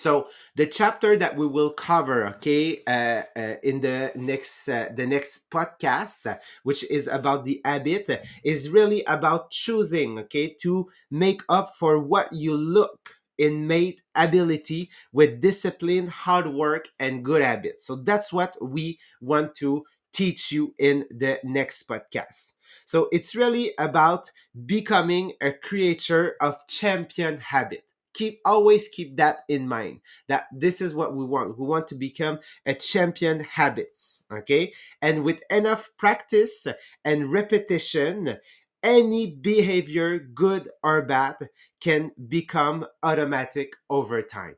so 0.00 0.28
the 0.56 0.66
chapter 0.66 1.16
that 1.16 1.36
we 1.36 1.46
will 1.46 1.70
cover, 1.70 2.26
okay, 2.36 2.82
uh, 2.86 3.22
uh, 3.36 3.54
in 3.62 3.80
the 3.80 4.12
next 4.16 4.68
uh, 4.68 4.88
the 4.94 5.06
next 5.06 5.50
podcast, 5.50 6.38
which 6.62 6.88
is 6.90 7.06
about 7.06 7.44
the 7.44 7.60
habit, 7.64 8.08
is 8.44 8.70
really 8.70 9.04
about 9.04 9.50
choosing, 9.50 10.18
okay, 10.20 10.54
to 10.62 10.88
make 11.10 11.42
up 11.48 11.74
for 11.76 11.98
what 11.98 12.32
you 12.32 12.56
look 12.56 13.16
in 13.38 13.66
made 13.66 14.02
ability 14.14 14.90
with 15.12 15.40
discipline, 15.40 16.06
hard 16.08 16.48
work, 16.48 16.88
and 16.98 17.24
good 17.24 17.42
habits. 17.42 17.86
So 17.86 17.96
that's 17.96 18.32
what 18.32 18.56
we 18.60 18.98
want 19.20 19.54
to 19.56 19.84
teach 20.12 20.50
you 20.52 20.74
in 20.78 21.06
the 21.10 21.38
next 21.44 21.88
podcast. 21.88 22.52
So 22.84 23.08
it's 23.12 23.34
really 23.36 23.72
about 23.78 24.30
becoming 24.66 25.32
a 25.40 25.52
creator 25.52 26.36
of 26.40 26.56
champion 26.68 27.38
habit 27.38 27.89
keep 28.20 28.40
always 28.44 28.88
keep 28.88 29.16
that 29.16 29.38
in 29.48 29.66
mind 29.66 30.00
that 30.28 30.44
this 30.52 30.82
is 30.82 30.94
what 30.94 31.16
we 31.16 31.24
want. 31.24 31.58
We 31.58 31.66
want 31.66 31.88
to 31.88 31.94
become 31.94 32.38
a 32.66 32.74
champion 32.74 33.40
habits 33.40 34.22
okay? 34.30 34.72
And 35.00 35.24
with 35.24 35.42
enough 35.50 35.88
practice 35.96 36.66
and 37.02 37.32
repetition 37.32 38.36
any 38.82 39.30
behavior 39.30 40.18
good 40.18 40.68
or 40.82 41.02
bad 41.02 41.36
can 41.80 42.12
become 42.28 42.86
automatic 43.02 43.74
over 43.88 44.22
time. 44.22 44.56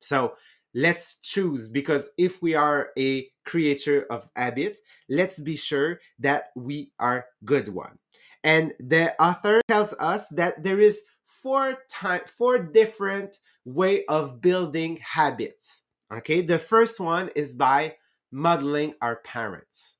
So 0.00 0.34
let's 0.74 1.20
choose 1.20 1.68
because 1.68 2.10
if 2.18 2.42
we 2.42 2.54
are 2.54 2.90
a 2.98 3.28
creator 3.44 4.06
of 4.10 4.28
habit 4.34 4.78
let's 5.08 5.38
be 5.38 5.56
sure 5.56 6.00
that 6.18 6.48
we 6.56 6.90
are 6.98 7.26
good 7.44 7.68
one. 7.68 7.98
And 8.42 8.74
the 8.78 9.14
author 9.22 9.60
tells 9.68 9.94
us 9.98 10.28
that 10.30 10.64
there 10.64 10.80
is 10.80 11.02
four 11.42 11.78
time 11.90 12.22
four 12.26 12.58
different 12.58 13.38
way 13.64 14.04
of 14.06 14.40
building 14.40 14.98
habits. 15.02 15.82
Okay 16.12 16.40
the 16.40 16.58
first 16.58 17.00
one 17.00 17.30
is 17.36 17.54
by 17.54 17.96
modeling 18.32 18.94
our 19.00 19.16
parents. 19.16 19.96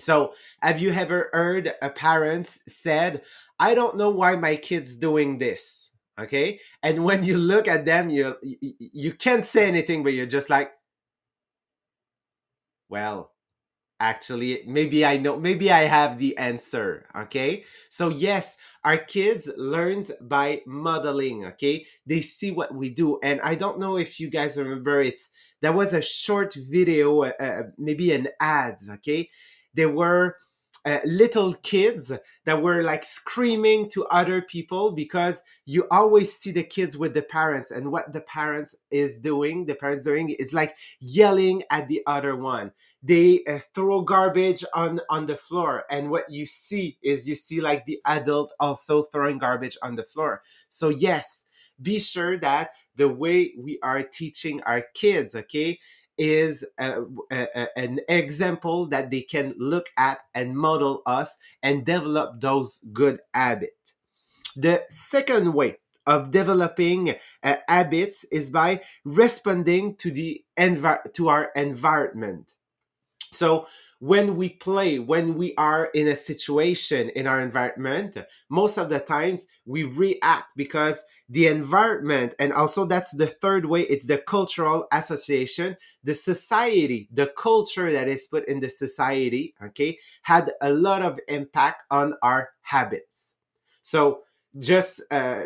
So 0.00 0.34
have 0.60 0.80
you 0.80 0.90
ever 0.90 1.30
heard 1.32 1.72
a 1.80 1.90
parents 1.90 2.58
said 2.66 3.22
i 3.60 3.74
don't 3.74 3.96
know 3.96 4.10
why 4.10 4.34
my 4.36 4.56
kid's 4.56 4.96
doing 4.96 5.38
this 5.38 5.90
okay? 6.18 6.60
And 6.82 7.04
when 7.04 7.24
you 7.24 7.38
look 7.38 7.68
at 7.68 7.84
them 7.84 8.10
you 8.10 8.36
you 8.42 9.12
can't 9.12 9.44
say 9.44 9.66
anything 9.66 10.02
but 10.02 10.14
you're 10.14 10.26
just 10.26 10.50
like 10.50 10.72
well 12.88 13.33
actually 14.00 14.62
maybe 14.66 15.04
i 15.04 15.16
know 15.16 15.38
maybe 15.38 15.70
i 15.70 15.82
have 15.82 16.18
the 16.18 16.36
answer 16.36 17.06
okay? 17.16 17.64
So 17.88 18.08
yes 18.08 18.56
our 18.82 18.98
kids 18.98 19.50
learns 19.56 20.10
by 20.20 20.62
modeling 20.66 21.46
okay? 21.46 21.86
They 22.06 22.20
see 22.20 22.50
what 22.50 22.74
we 22.74 22.90
do 22.90 23.18
and 23.22 23.40
i 23.42 23.54
don't 23.54 23.78
know 23.78 23.96
if 23.96 24.18
you 24.18 24.30
guys 24.30 24.56
remember 24.56 25.00
it's 25.00 25.30
there 25.60 25.72
was 25.72 25.92
a 25.92 26.02
short 26.02 26.54
video 26.54 27.22
uh, 27.22 27.32
uh 27.40 27.62
maybe 27.78 28.12
an 28.12 28.28
ads 28.40 28.90
okay? 28.90 29.30
There 29.74 29.90
were 29.90 30.36
uh, 30.84 30.98
little 31.04 31.54
kids 31.54 32.12
that 32.44 32.60
were 32.60 32.82
like 32.82 33.04
screaming 33.04 33.88
to 33.90 34.04
other 34.06 34.42
people 34.42 34.92
because 34.92 35.42
you 35.64 35.86
always 35.90 36.36
see 36.36 36.50
the 36.50 36.62
kids 36.62 36.96
with 36.98 37.14
the 37.14 37.22
parents 37.22 37.70
and 37.70 37.90
what 37.90 38.12
the 38.12 38.20
parents 38.20 38.74
is 38.90 39.18
doing 39.18 39.64
the 39.66 39.74
parents 39.74 40.04
doing 40.04 40.30
is 40.30 40.52
like 40.52 40.76
yelling 41.00 41.62
at 41.70 41.88
the 41.88 42.02
other 42.06 42.36
one. 42.36 42.72
They 43.02 43.42
uh, 43.48 43.60
throw 43.74 44.02
garbage 44.02 44.64
on 44.74 45.00
on 45.08 45.26
the 45.26 45.36
floor 45.36 45.84
and 45.90 46.10
what 46.10 46.30
you 46.30 46.46
see 46.46 46.98
is 47.02 47.28
you 47.28 47.34
see 47.34 47.60
like 47.60 47.86
the 47.86 48.00
adult 48.06 48.52
also 48.60 49.04
throwing 49.04 49.38
garbage 49.38 49.78
on 49.82 49.96
the 49.96 50.04
floor. 50.04 50.42
So 50.68 50.88
yes 50.88 51.46
be 51.82 51.98
sure 51.98 52.38
that 52.38 52.70
the 52.96 53.08
way 53.08 53.52
we 53.58 53.78
are 53.82 54.02
teaching 54.02 54.62
our 54.62 54.82
kids 54.94 55.34
okay 55.34 55.78
is 56.18 56.64
a, 56.78 57.02
a, 57.30 57.78
an 57.78 58.00
example 58.08 58.86
that 58.86 59.10
they 59.10 59.22
can 59.22 59.54
look 59.58 59.86
at 59.96 60.22
and 60.34 60.56
model 60.56 61.02
us 61.06 61.38
and 61.62 61.84
develop 61.84 62.40
those 62.40 62.80
good 62.92 63.20
habits. 63.32 63.94
The 64.56 64.84
second 64.88 65.54
way 65.54 65.78
of 66.06 66.30
developing 66.30 67.14
uh, 67.42 67.56
habits 67.68 68.24
is 68.24 68.50
by 68.50 68.82
responding 69.04 69.96
to 69.96 70.10
the 70.10 70.44
envi- 70.58 71.12
to 71.14 71.28
our 71.28 71.50
environment. 71.56 72.54
So 73.30 73.66
when 74.00 74.36
we 74.36 74.50
play, 74.50 74.98
when 74.98 75.34
we 75.34 75.54
are 75.56 75.90
in 75.94 76.08
a 76.08 76.16
situation 76.16 77.08
in 77.10 77.26
our 77.26 77.40
environment, 77.40 78.16
most 78.48 78.76
of 78.76 78.88
the 78.88 79.00
times 79.00 79.46
we 79.64 79.84
react 79.84 80.48
because 80.56 81.04
the 81.28 81.46
environment, 81.46 82.34
and 82.38 82.52
also 82.52 82.84
that's 82.84 83.12
the 83.16 83.26
third 83.26 83.66
way, 83.66 83.82
it's 83.82 84.06
the 84.06 84.18
cultural 84.18 84.86
association, 84.92 85.76
the 86.02 86.14
society, 86.14 87.08
the 87.12 87.32
culture 87.36 87.90
that 87.92 88.08
is 88.08 88.26
put 88.26 88.46
in 88.46 88.60
the 88.60 88.68
society, 88.68 89.54
okay, 89.62 89.98
had 90.22 90.52
a 90.60 90.70
lot 90.70 91.02
of 91.02 91.18
impact 91.28 91.84
on 91.90 92.14
our 92.22 92.50
habits. 92.62 93.34
So 93.82 94.22
just 94.58 95.02
uh, 95.10 95.44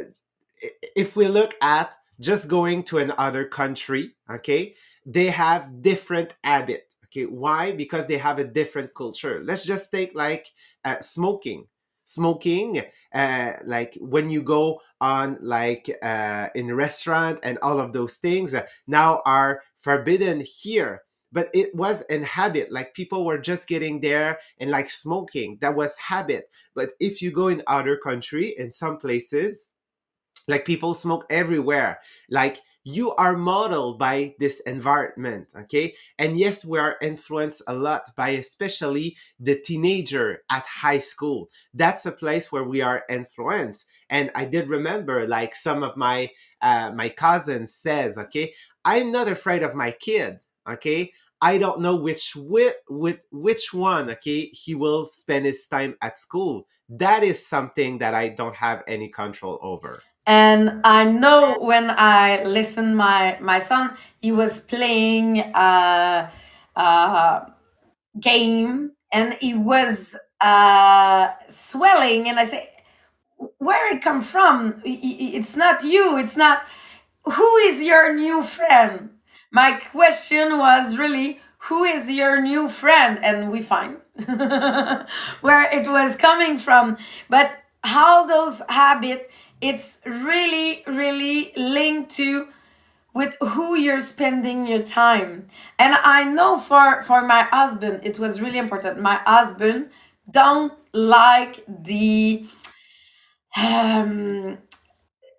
if 0.97 1.17
we 1.17 1.29
look 1.29 1.55
at 1.63 1.95
just 2.21 2.49
going 2.49 2.83
to 2.85 2.99
another 2.99 3.45
country, 3.45 4.15
okay, 4.29 4.75
they 5.07 5.27
have 5.27 5.81
different 5.83 6.35
habit 6.43 6.88
okay 7.11 7.25
why? 7.25 7.73
Because 7.73 8.07
they 8.07 8.19
have 8.19 8.39
a 8.39 8.45
different 8.45 8.95
culture. 8.95 9.43
Let's 9.45 9.65
just 9.65 9.91
take 9.91 10.15
like 10.15 10.49
uh, 10.85 11.01
smoking. 11.01 11.67
Smoking 12.05 12.83
uh, 13.13 13.53
like 13.67 13.95
when 14.01 14.31
you 14.31 14.43
go 14.43 14.81
on 14.99 15.37
like 15.43 15.95
uh, 16.03 16.49
in 16.55 16.75
restaurant 16.75 17.39
and 17.43 17.59
all 17.61 17.81
of 17.81 17.93
those 17.93 18.17
things 18.17 18.55
uh, 18.55 18.67
now 18.87 19.21
are 19.27 19.63
forbidden 19.77 20.41
here. 20.41 21.03
But 21.31 21.51
it 21.53 21.75
was 21.75 22.01
an 22.09 22.23
habit 22.23 22.73
like 22.73 22.95
people 22.95 23.27
were 23.27 23.37
just 23.37 23.69
getting 23.69 24.01
there 24.01 24.39
and 24.59 24.71
like 24.71 24.89
smoking. 24.89 25.59
That 25.61 25.77
was 25.77 25.99
habit. 25.99 26.47
But 26.75 26.93
if 26.99 27.21
you 27.21 27.31
go 27.31 27.49
in 27.49 27.63
other 27.67 27.99
country 27.99 28.55
in 28.57 28.71
some 28.71 28.97
places 28.97 29.69
like 30.47 30.65
people 30.65 30.95
smoke 30.95 31.27
everywhere. 31.31 32.01
Like 32.31 32.59
you 32.85 33.13
are 33.17 33.37
modeled 33.37 33.99
by 33.99 34.35
this 34.39 34.61
environment 34.61 35.49
okay? 35.55 35.95
And 36.19 36.39
yes 36.39 36.65
we 36.65 36.79
are 36.79 36.97
influenced 37.03 37.63
a 37.67 37.75
lot 37.75 38.17
by 38.17 38.31
especially 38.31 39.17
the 39.39 39.57
teenager 39.57 40.43
at 40.51 40.65
high 40.65 40.99
school. 40.99 41.51
That's 41.75 42.07
a 42.07 42.13
place 42.13 42.51
where 42.51 42.65
we 42.65 42.81
are 42.81 43.05
influenced. 43.11 43.87
And 44.09 44.31
i 44.35 44.45
did 44.45 44.69
remember 44.69 45.27
like 45.29 45.55
some 45.55 45.83
of 45.83 45.97
my 45.97 46.31
uh, 46.63 46.93
my 46.95 47.09
cousins 47.09 47.75
says 47.75 48.17
okay 48.17 48.53
i'm 48.85 49.13
not 49.13 49.29
afraid 49.29 49.63
of 49.63 49.75
my 49.75 49.91
kid 49.91 50.41
okay? 50.69 51.13
I 51.41 51.57
don't 51.59 51.81
know 51.81 51.95
which 51.95 52.35
with, 52.35 52.75
with 52.89 53.25
which 53.31 53.73
one 53.73 54.11
okay 54.11 54.47
he 54.47 54.75
will 54.75 55.07
spend 55.07 55.47
his 55.47 55.67
time 55.69 55.97
at 56.03 56.17
school. 56.17 56.67
That 56.89 57.23
is 57.23 57.47
something 57.47 57.99
that 57.99 58.15
i 58.15 58.29
don't 58.29 58.57
have 58.57 58.83
any 58.89 59.09
control 59.09 59.59
over 59.63 60.03
and 60.29 60.83
I 60.85 61.07
know 61.07 61.59
when 61.61 61.91
I 61.91 62.45
listened 62.45 62.97
my 62.99 63.39
my 63.41 63.61
son, 63.61 63.97
he 64.23 64.33
was 64.33 64.61
playing 64.61 65.41
a, 65.55 66.31
a 66.77 67.53
game 68.21 68.93
and 69.13 69.35
he 69.41 69.55
was 69.55 70.17
uh, 70.41 71.31
swelling, 71.49 72.29
and 72.29 72.39
I 72.41 72.45
say, 72.45 72.69
"Where 73.59 73.95
it 73.95 74.03
come 74.03 74.23
from? 74.23 74.83
It's 74.85 75.57
not 75.57 75.85
you. 75.85 76.19
It's 76.19 76.37
not. 76.37 76.63
Who 77.25 77.57
is 77.59 77.83
your 77.83 78.15
new 78.15 78.43
friend?" 78.43 79.11
My 79.51 79.73
question 79.73 80.59
was 80.59 80.97
really, 80.99 81.41
"Who 81.69 81.85
is 81.85 82.11
your 82.13 82.41
new 82.43 82.69
friend?" 82.69 83.19
And 83.23 83.51
we 83.51 83.63
find 83.63 83.99
where 85.41 85.65
it 85.79 85.87
was 85.89 86.17
coming 86.17 86.59
from, 86.59 86.97
but 87.29 87.51
how 87.85 88.27
those 88.27 88.63
habits 88.69 89.33
it's 89.61 90.01
really 90.07 90.83
really 90.87 91.53
linked 91.57 92.11
to 92.13 92.49
with 93.15 93.37
who 93.41 93.75
you're 93.77 94.01
spending 94.01 94.67
your 94.67 94.83
time. 94.83 95.47
And 95.79 95.95
i 95.95 96.25
know 96.25 96.59
for 96.59 97.03
for 97.03 97.23
my 97.23 97.43
husband 97.43 98.01
it 98.05 98.19
was 98.19 98.41
really 98.41 98.59
important. 98.59 99.01
My 99.01 99.21
husband 99.27 99.91
don't 100.31 100.73
like 100.93 101.65
the 101.69 102.45
um 103.57 104.59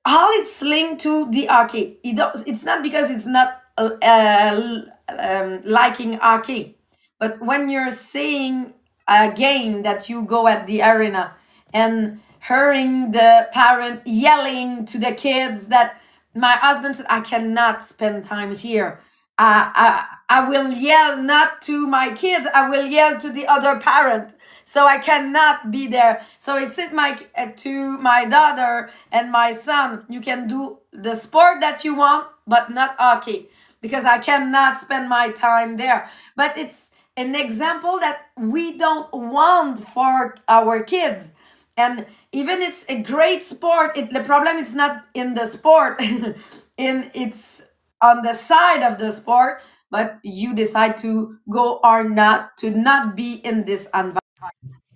how 0.05 0.31
it's 0.39 0.61
linked 0.61 1.01
to 1.03 1.29
the 1.31 1.49
arcade 1.49 1.97
it 2.03 2.15
does, 2.15 2.43
it's 2.47 2.63
not 2.65 2.81
because 2.81 3.11
it's 3.11 3.27
not 3.27 3.61
uh, 3.77 3.91
uh, 4.01 4.81
um, 5.09 5.61
liking 5.63 6.19
arcade 6.19 6.75
but 7.19 7.39
when 7.41 7.69
you're 7.69 7.89
seeing 7.89 8.73
a 9.07 9.31
game 9.31 9.83
that 9.83 10.09
you 10.09 10.23
go 10.25 10.47
at 10.47 10.67
the 10.67 10.81
arena 10.81 11.35
and 11.73 12.19
hearing 12.47 13.11
the 13.11 13.49
parent 13.51 14.01
yelling 14.05 14.85
to 14.87 14.97
the 14.97 15.11
kids 15.11 15.67
that 15.69 16.01
my 16.33 16.53
husband 16.53 16.95
said, 16.95 17.05
I 17.09 17.21
cannot 17.21 17.83
spend 17.83 18.25
time 18.25 18.55
here. 18.55 19.01
Uh, 19.37 19.71
I, 19.73 20.05
I 20.29 20.49
will 20.49 20.71
yell 20.71 21.21
not 21.21 21.61
to 21.63 21.87
my 21.87 22.13
kids, 22.13 22.45
I 22.53 22.69
will 22.69 22.85
yell 22.85 23.19
to 23.19 23.31
the 23.31 23.47
other 23.47 23.79
parent. 23.79 24.35
So 24.65 24.85
I 24.85 24.99
cannot 24.99 25.71
be 25.71 25.87
there. 25.87 26.21
So 26.37 26.55
it 26.57 26.69
said 26.71 26.93
my 26.93 27.17
uh, 27.35 27.47
to 27.57 27.97
my 27.97 28.25
daughter 28.25 28.91
and 29.11 29.31
my 29.31 29.53
son, 29.53 30.05
you 30.09 30.21
can 30.21 30.47
do 30.47 30.79
the 30.91 31.15
sport 31.15 31.61
that 31.61 31.83
you 31.83 31.95
want, 31.95 32.27
but 32.45 32.69
not 32.69 32.95
hockey 32.99 33.49
because 33.81 34.05
I 34.05 34.19
cannot 34.19 34.77
spend 34.77 35.09
my 35.09 35.31
time 35.31 35.77
there. 35.77 36.09
But 36.35 36.57
it's 36.57 36.91
an 37.17 37.33
example 37.33 37.97
that 37.99 38.27
we 38.37 38.77
don't 38.77 39.11
want 39.11 39.79
for 39.79 40.35
our 40.47 40.83
kids. 40.83 41.33
And 41.75 42.05
even 42.31 42.61
it's 42.61 42.85
a 42.89 43.01
great 43.01 43.41
sport 43.41 43.91
it, 43.95 44.11
the 44.13 44.23
problem 44.23 44.57
is 44.57 44.75
not 44.75 45.05
in 45.13 45.33
the 45.33 45.45
sport 45.45 45.99
in 46.77 47.11
it's 47.13 47.65
on 48.01 48.21
the 48.21 48.33
side 48.33 48.83
of 48.83 48.97
the 48.97 49.11
sport 49.11 49.61
but 49.91 50.19
you 50.23 50.53
decide 50.53 50.97
to 50.97 51.37
go 51.49 51.79
or 51.83 52.03
not 52.03 52.57
to 52.57 52.69
not 52.69 53.15
be 53.15 53.35
in 53.35 53.65
this 53.65 53.87
environment. 53.87 54.21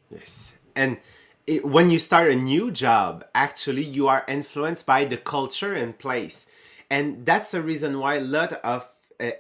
Yes. 0.10 0.52
And 0.76 0.98
it, 1.48 1.66
when 1.66 1.90
you 1.90 2.00
start 2.00 2.32
a 2.32 2.36
new 2.36 2.72
job 2.72 3.26
actually 3.34 3.84
you 3.84 4.08
are 4.08 4.24
influenced 4.28 4.86
by 4.86 5.06
the 5.06 5.18
culture 5.18 5.74
and 5.74 5.98
place. 5.98 6.48
And 6.90 7.26
that's 7.26 7.52
the 7.52 7.62
reason 7.62 8.00
why 8.00 8.16
a 8.16 8.22
lot 8.22 8.54
of 8.64 8.88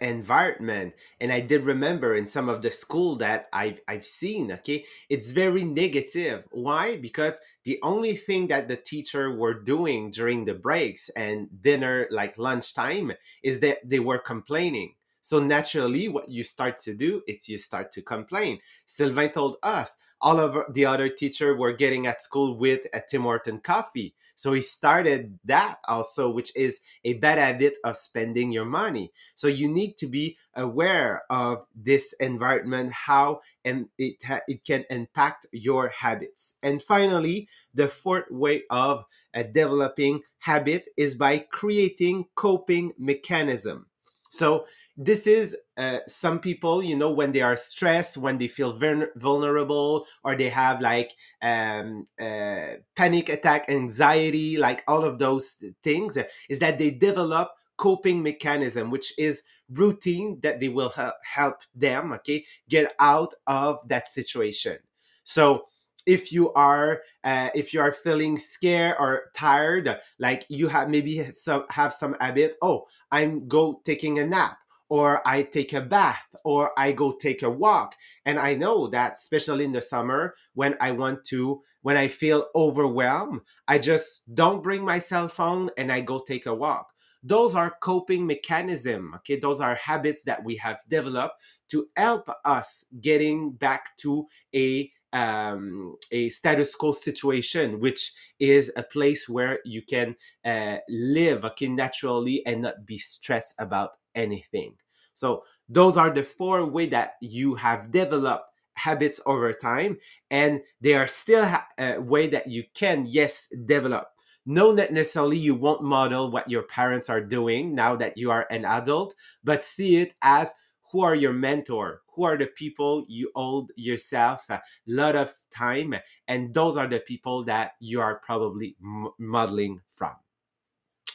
environment. 0.04 0.94
And 1.20 1.32
i 1.32 1.40
did 1.40 1.64
remember 1.64 2.16
in 2.16 2.28
some 2.28 2.50
of 2.50 2.62
the 2.62 2.72
school 2.72 3.16
that 3.18 3.48
I've, 3.52 3.80
I've 3.88 4.06
seen 4.06 4.52
okay? 4.52 4.86
It's 5.10 5.32
very 5.32 5.64
negative. 5.64 6.44
Why? 6.52 6.98
Because 6.98 7.40
the 7.66 7.80
only 7.82 8.16
thing 8.16 8.48
that 8.48 8.68
the 8.68 8.78
teacher 8.78 9.32
were 9.32 9.54
doing 9.54 10.12
during 10.12 10.46
the 10.46 10.54
breaks 10.54 11.10
and 11.10 11.50
dinner 11.62 12.08
like 12.12 12.38
lunchtime 12.38 13.14
is 13.42 13.60
that 13.62 13.88
they 13.88 14.00
were 14.00 14.20
complaining 14.20 14.96
so 15.24 15.40
naturally 15.40 16.08
what 16.08 16.30
you 16.30 16.44
start 16.44 16.78
to 16.78 16.94
do 16.94 17.24
is 17.28 17.50
you 17.50 17.58
start 17.58 17.92
to 17.92 18.02
complain 18.04 18.60
sylvain 18.86 19.32
told 19.32 19.58
us 19.64 19.98
all 20.22 20.40
of 20.40 20.56
the 20.74 20.86
other 20.86 21.10
teacher 21.10 21.56
were 21.56 21.74
getting 21.74 22.06
at 22.06 22.22
school 22.22 22.56
with 22.58 22.86
a 22.94 23.02
tim 23.10 23.24
horton 23.24 23.60
coffee 23.60 24.14
so 24.36 24.54
he 24.54 24.62
started 24.62 25.40
that 25.46 25.78
also, 25.88 26.30
which 26.30 26.56
is 26.56 26.82
a 27.04 27.14
bad 27.14 27.38
habit 27.38 27.76
of 27.84 27.98
spending 27.98 28.52
your 28.52 28.66
money. 28.66 29.12
So 29.36 29.48
you 29.48 29.68
need 29.68 29.98
to 29.98 30.08
be 30.08 30.38
aware 30.56 31.24
of 31.30 31.66
this 31.76 32.14
environment, 32.20 32.92
how 32.92 33.42
and 33.64 33.90
it 33.98 34.24
it 34.48 34.66
can 34.66 34.86
impact 34.90 35.46
your 35.52 35.90
habits. 35.90 36.56
And 36.64 36.82
finally, 36.82 37.48
the 37.74 37.88
fourth 37.88 38.30
way 38.32 38.64
of 38.70 39.06
uh, 39.34 39.44
developing 39.44 40.22
habit 40.40 40.90
is 40.98 41.16
by 41.16 41.40
creating 41.40 42.26
coping 42.36 42.94
mechanism. 42.98 43.88
So 44.34 44.66
this 44.98 45.28
is 45.28 45.56
uh, 45.78 46.00
some 46.08 46.40
people 46.40 46.84
you 46.84 46.96
know 46.96 47.12
when 47.12 47.32
they 47.32 47.42
are 47.42 47.58
stressed 47.58 48.18
when 48.18 48.38
they 48.38 48.48
feel 48.48 48.78
vulnerable 49.16 50.06
or 50.24 50.36
they 50.36 50.50
have 50.50 50.82
like 50.82 51.12
um, 51.42 52.08
uh, 52.20 52.78
panic 52.96 53.30
attack 53.30 53.70
anxiety 53.70 54.58
like 54.58 54.84
all 54.88 55.04
of 55.04 55.18
those 55.20 55.58
things 55.82 56.18
is 56.50 56.60
that 56.60 56.78
they 56.78 56.92
develop 56.92 57.52
coping 57.78 58.22
mechanism 58.22 58.92
which 58.92 59.14
is 59.18 59.44
routine 59.70 60.40
that 60.44 60.60
they 60.60 60.70
will 60.70 60.94
help 61.24 61.58
them 61.74 62.12
okay 62.14 62.44
get 62.70 62.94
out 63.00 63.34
of 63.48 63.80
that 63.88 64.08
situation. 64.08 64.78
So 65.24 65.66
if 66.06 66.32
you 66.32 66.52
are 66.54 67.02
uh, 67.24 67.50
if 67.56 67.74
you 67.74 67.82
are 67.82 67.92
feeling 67.92 68.38
scared 68.38 68.96
or 69.00 69.24
tired 69.36 70.00
like 70.20 70.46
you 70.50 70.68
have 70.68 70.90
maybe 70.90 71.24
some 71.32 71.66
have 71.72 71.94
some 71.94 72.16
habit 72.20 72.56
oh 72.62 72.86
i'm 73.12 73.48
go 73.48 73.82
taking 73.86 74.20
a 74.20 74.26
nap 74.26 74.58
or 74.94 75.28
I 75.28 75.42
take 75.42 75.74
a 75.74 75.82
bath, 75.82 76.36
or 76.44 76.72
I 76.78 76.92
go 76.92 77.14
take 77.14 77.42
a 77.42 77.50
walk. 77.50 77.96
And 78.28 78.38
I 78.38 78.54
know 78.54 78.88
that, 78.90 79.14
especially 79.14 79.66
in 79.66 79.72
the 79.72 79.82
summer, 79.82 80.36
when 80.54 80.76
I 80.80 80.92
want 80.92 81.24
to, 81.30 81.64
when 81.82 81.98
I 81.98 82.08
feel 82.08 82.46
overwhelmed, 82.54 83.42
I 83.68 83.80
just 83.80 84.24
don't 84.36 84.62
bring 84.62 84.86
my 84.86 85.00
cell 85.00 85.30
phone 85.30 85.72
and 85.80 85.92
I 85.92 86.02
go 86.02 86.20
take 86.20 86.46
a 86.46 86.54
walk. 86.54 86.94
Those 87.24 87.56
are 87.56 87.76
coping 87.82 88.28
mechanism. 88.28 89.14
Okay, 89.16 89.38
those 89.38 89.60
are 89.60 89.74
habits 89.74 90.24
that 90.26 90.44
we 90.44 90.58
have 90.58 90.78
developed 90.88 91.42
to 91.70 91.88
help 91.96 92.30
us 92.46 92.86
getting 93.02 93.54
back 93.54 93.98
to 93.98 94.28
a 94.54 94.92
um, 95.14 95.96
a 96.12 96.30
status 96.30 96.76
quo 96.76 96.92
situation, 96.92 97.80
which 97.80 98.14
is 98.40 98.72
a 98.76 98.84
place 98.84 99.30
where 99.30 99.60
you 99.64 99.82
can 99.82 100.16
uh, 100.44 100.78
live 100.90 101.46
okay, 101.46 101.68
naturally 101.68 102.46
and 102.46 102.64
not 102.64 102.86
be 102.86 102.98
stressed 102.98 103.56
about 103.60 103.92
anything. 104.16 104.76
So 105.14 105.44
those 105.70 105.96
are 105.96 106.10
the 106.10 106.24
four 106.24 106.66
way 106.66 106.88
that 106.88 107.14
you 107.22 107.56
have 107.56 107.92
developed 107.92 108.46
habits 108.76 109.22
over 109.26 109.54
time, 109.54 110.00
and 110.32 110.62
they 110.82 110.96
are 110.96 111.08
still 111.08 111.46
ha- 111.46 111.68
a 111.78 112.00
way 112.00 112.28
that 112.28 112.48
you 112.48 112.64
can 112.74 113.06
yes 113.08 113.48
develop. 113.66 114.08
No, 114.46 114.72
not 114.72 114.92
necessarily 114.92 115.38
you 115.38 115.56
won't 115.56 115.84
model 115.84 116.30
what 116.30 116.50
your 116.50 116.64
parents 116.64 117.10
are 117.10 117.22
doing 117.22 117.74
now 117.74 117.96
that 117.96 118.18
you 118.18 118.30
are 118.32 118.46
an 118.50 118.66
adult, 118.66 119.16
but 119.44 119.64
see 119.64 119.98
it 119.98 120.16
as 120.22 120.52
who 120.92 121.02
are 121.02 121.16
your 121.16 121.34
mentor 121.34 122.03
who 122.16 122.24
are 122.24 122.38
the 122.38 122.48
people 122.48 123.06
you 123.08 123.32
hold 123.36 123.72
yourself 123.76 124.50
a 124.50 124.62
lot 124.88 125.16
of 125.16 125.34
time 125.52 125.96
and 126.28 126.54
those 126.54 126.78
are 126.78 126.88
the 126.88 127.00
people 127.00 127.44
that 127.46 127.74
you 127.80 128.02
are 128.02 128.20
probably 128.26 128.76
m- 128.84 129.10
modeling 129.20 129.82
from. 129.88 130.14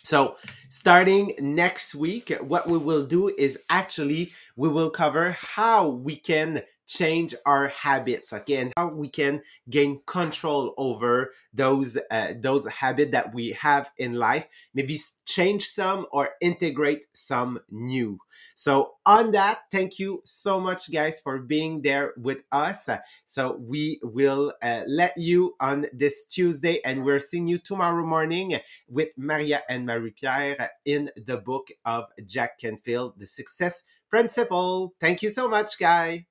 So, 0.03 0.37
starting 0.71 1.35
next 1.39 1.95
week, 1.95 2.35
what 2.41 2.67
we 2.69 2.79
will 2.79 3.05
do 3.05 3.29
is 3.37 3.63
actually 3.69 4.33
we 4.57 4.69
will 4.69 4.91
cover 4.91 5.33
how 5.33 5.89
we 5.89 6.17
can 6.17 6.63
change 6.88 7.35
our 7.46 7.68
habits 7.68 8.33
again, 8.33 8.68
okay, 8.68 8.72
how 8.77 8.88
we 8.88 9.09
can 9.09 9.42
gain 9.70 10.01
control 10.07 10.74
over 10.77 11.31
those 11.53 11.98
uh, 12.11 12.33
those 12.40 12.66
habits 12.66 13.12
that 13.12 13.35
we 13.35 13.53
have 13.53 13.90
in 13.98 14.14
life. 14.14 14.46
Maybe 14.74 14.98
change 15.24 15.66
some 15.66 16.07
or 16.11 16.31
integrate 16.40 17.07
some 17.12 17.61
new. 17.70 18.18
So, 18.55 18.94
on 19.05 19.33
that, 19.33 19.61
thank 19.70 19.98
you 19.98 20.22
so 20.24 20.59
much, 20.59 20.90
guys, 20.92 21.20
for 21.20 21.38
being 21.38 21.83
there 21.83 22.14
with 22.16 22.38
us. 22.51 22.88
So, 23.27 23.57
we 23.61 24.01
will 24.03 24.55
uh, 24.62 24.83
let 24.87 25.16
you 25.16 25.55
on 25.61 25.87
this 25.92 26.24
Tuesday, 26.24 26.81
and 26.85 27.05
we're 27.05 27.20
seeing 27.20 27.46
you 27.46 27.59
tomorrow 27.59 28.05
morning 28.05 28.59
with 28.88 29.11
Maria 29.16 29.62
and 29.68 29.85
Marie 29.87 30.14
Pierre 30.18 30.70
in 30.85 31.11
the 31.16 31.37
book 31.37 31.68
of 31.85 32.07
Jack 32.27 32.59
Canfield, 32.59 33.14
The 33.18 33.27
Success 33.27 33.83
Principle. 34.09 34.94
Thank 35.01 35.22
you 35.22 35.31
so 35.31 35.48
much, 35.48 35.79
guys. 35.79 36.22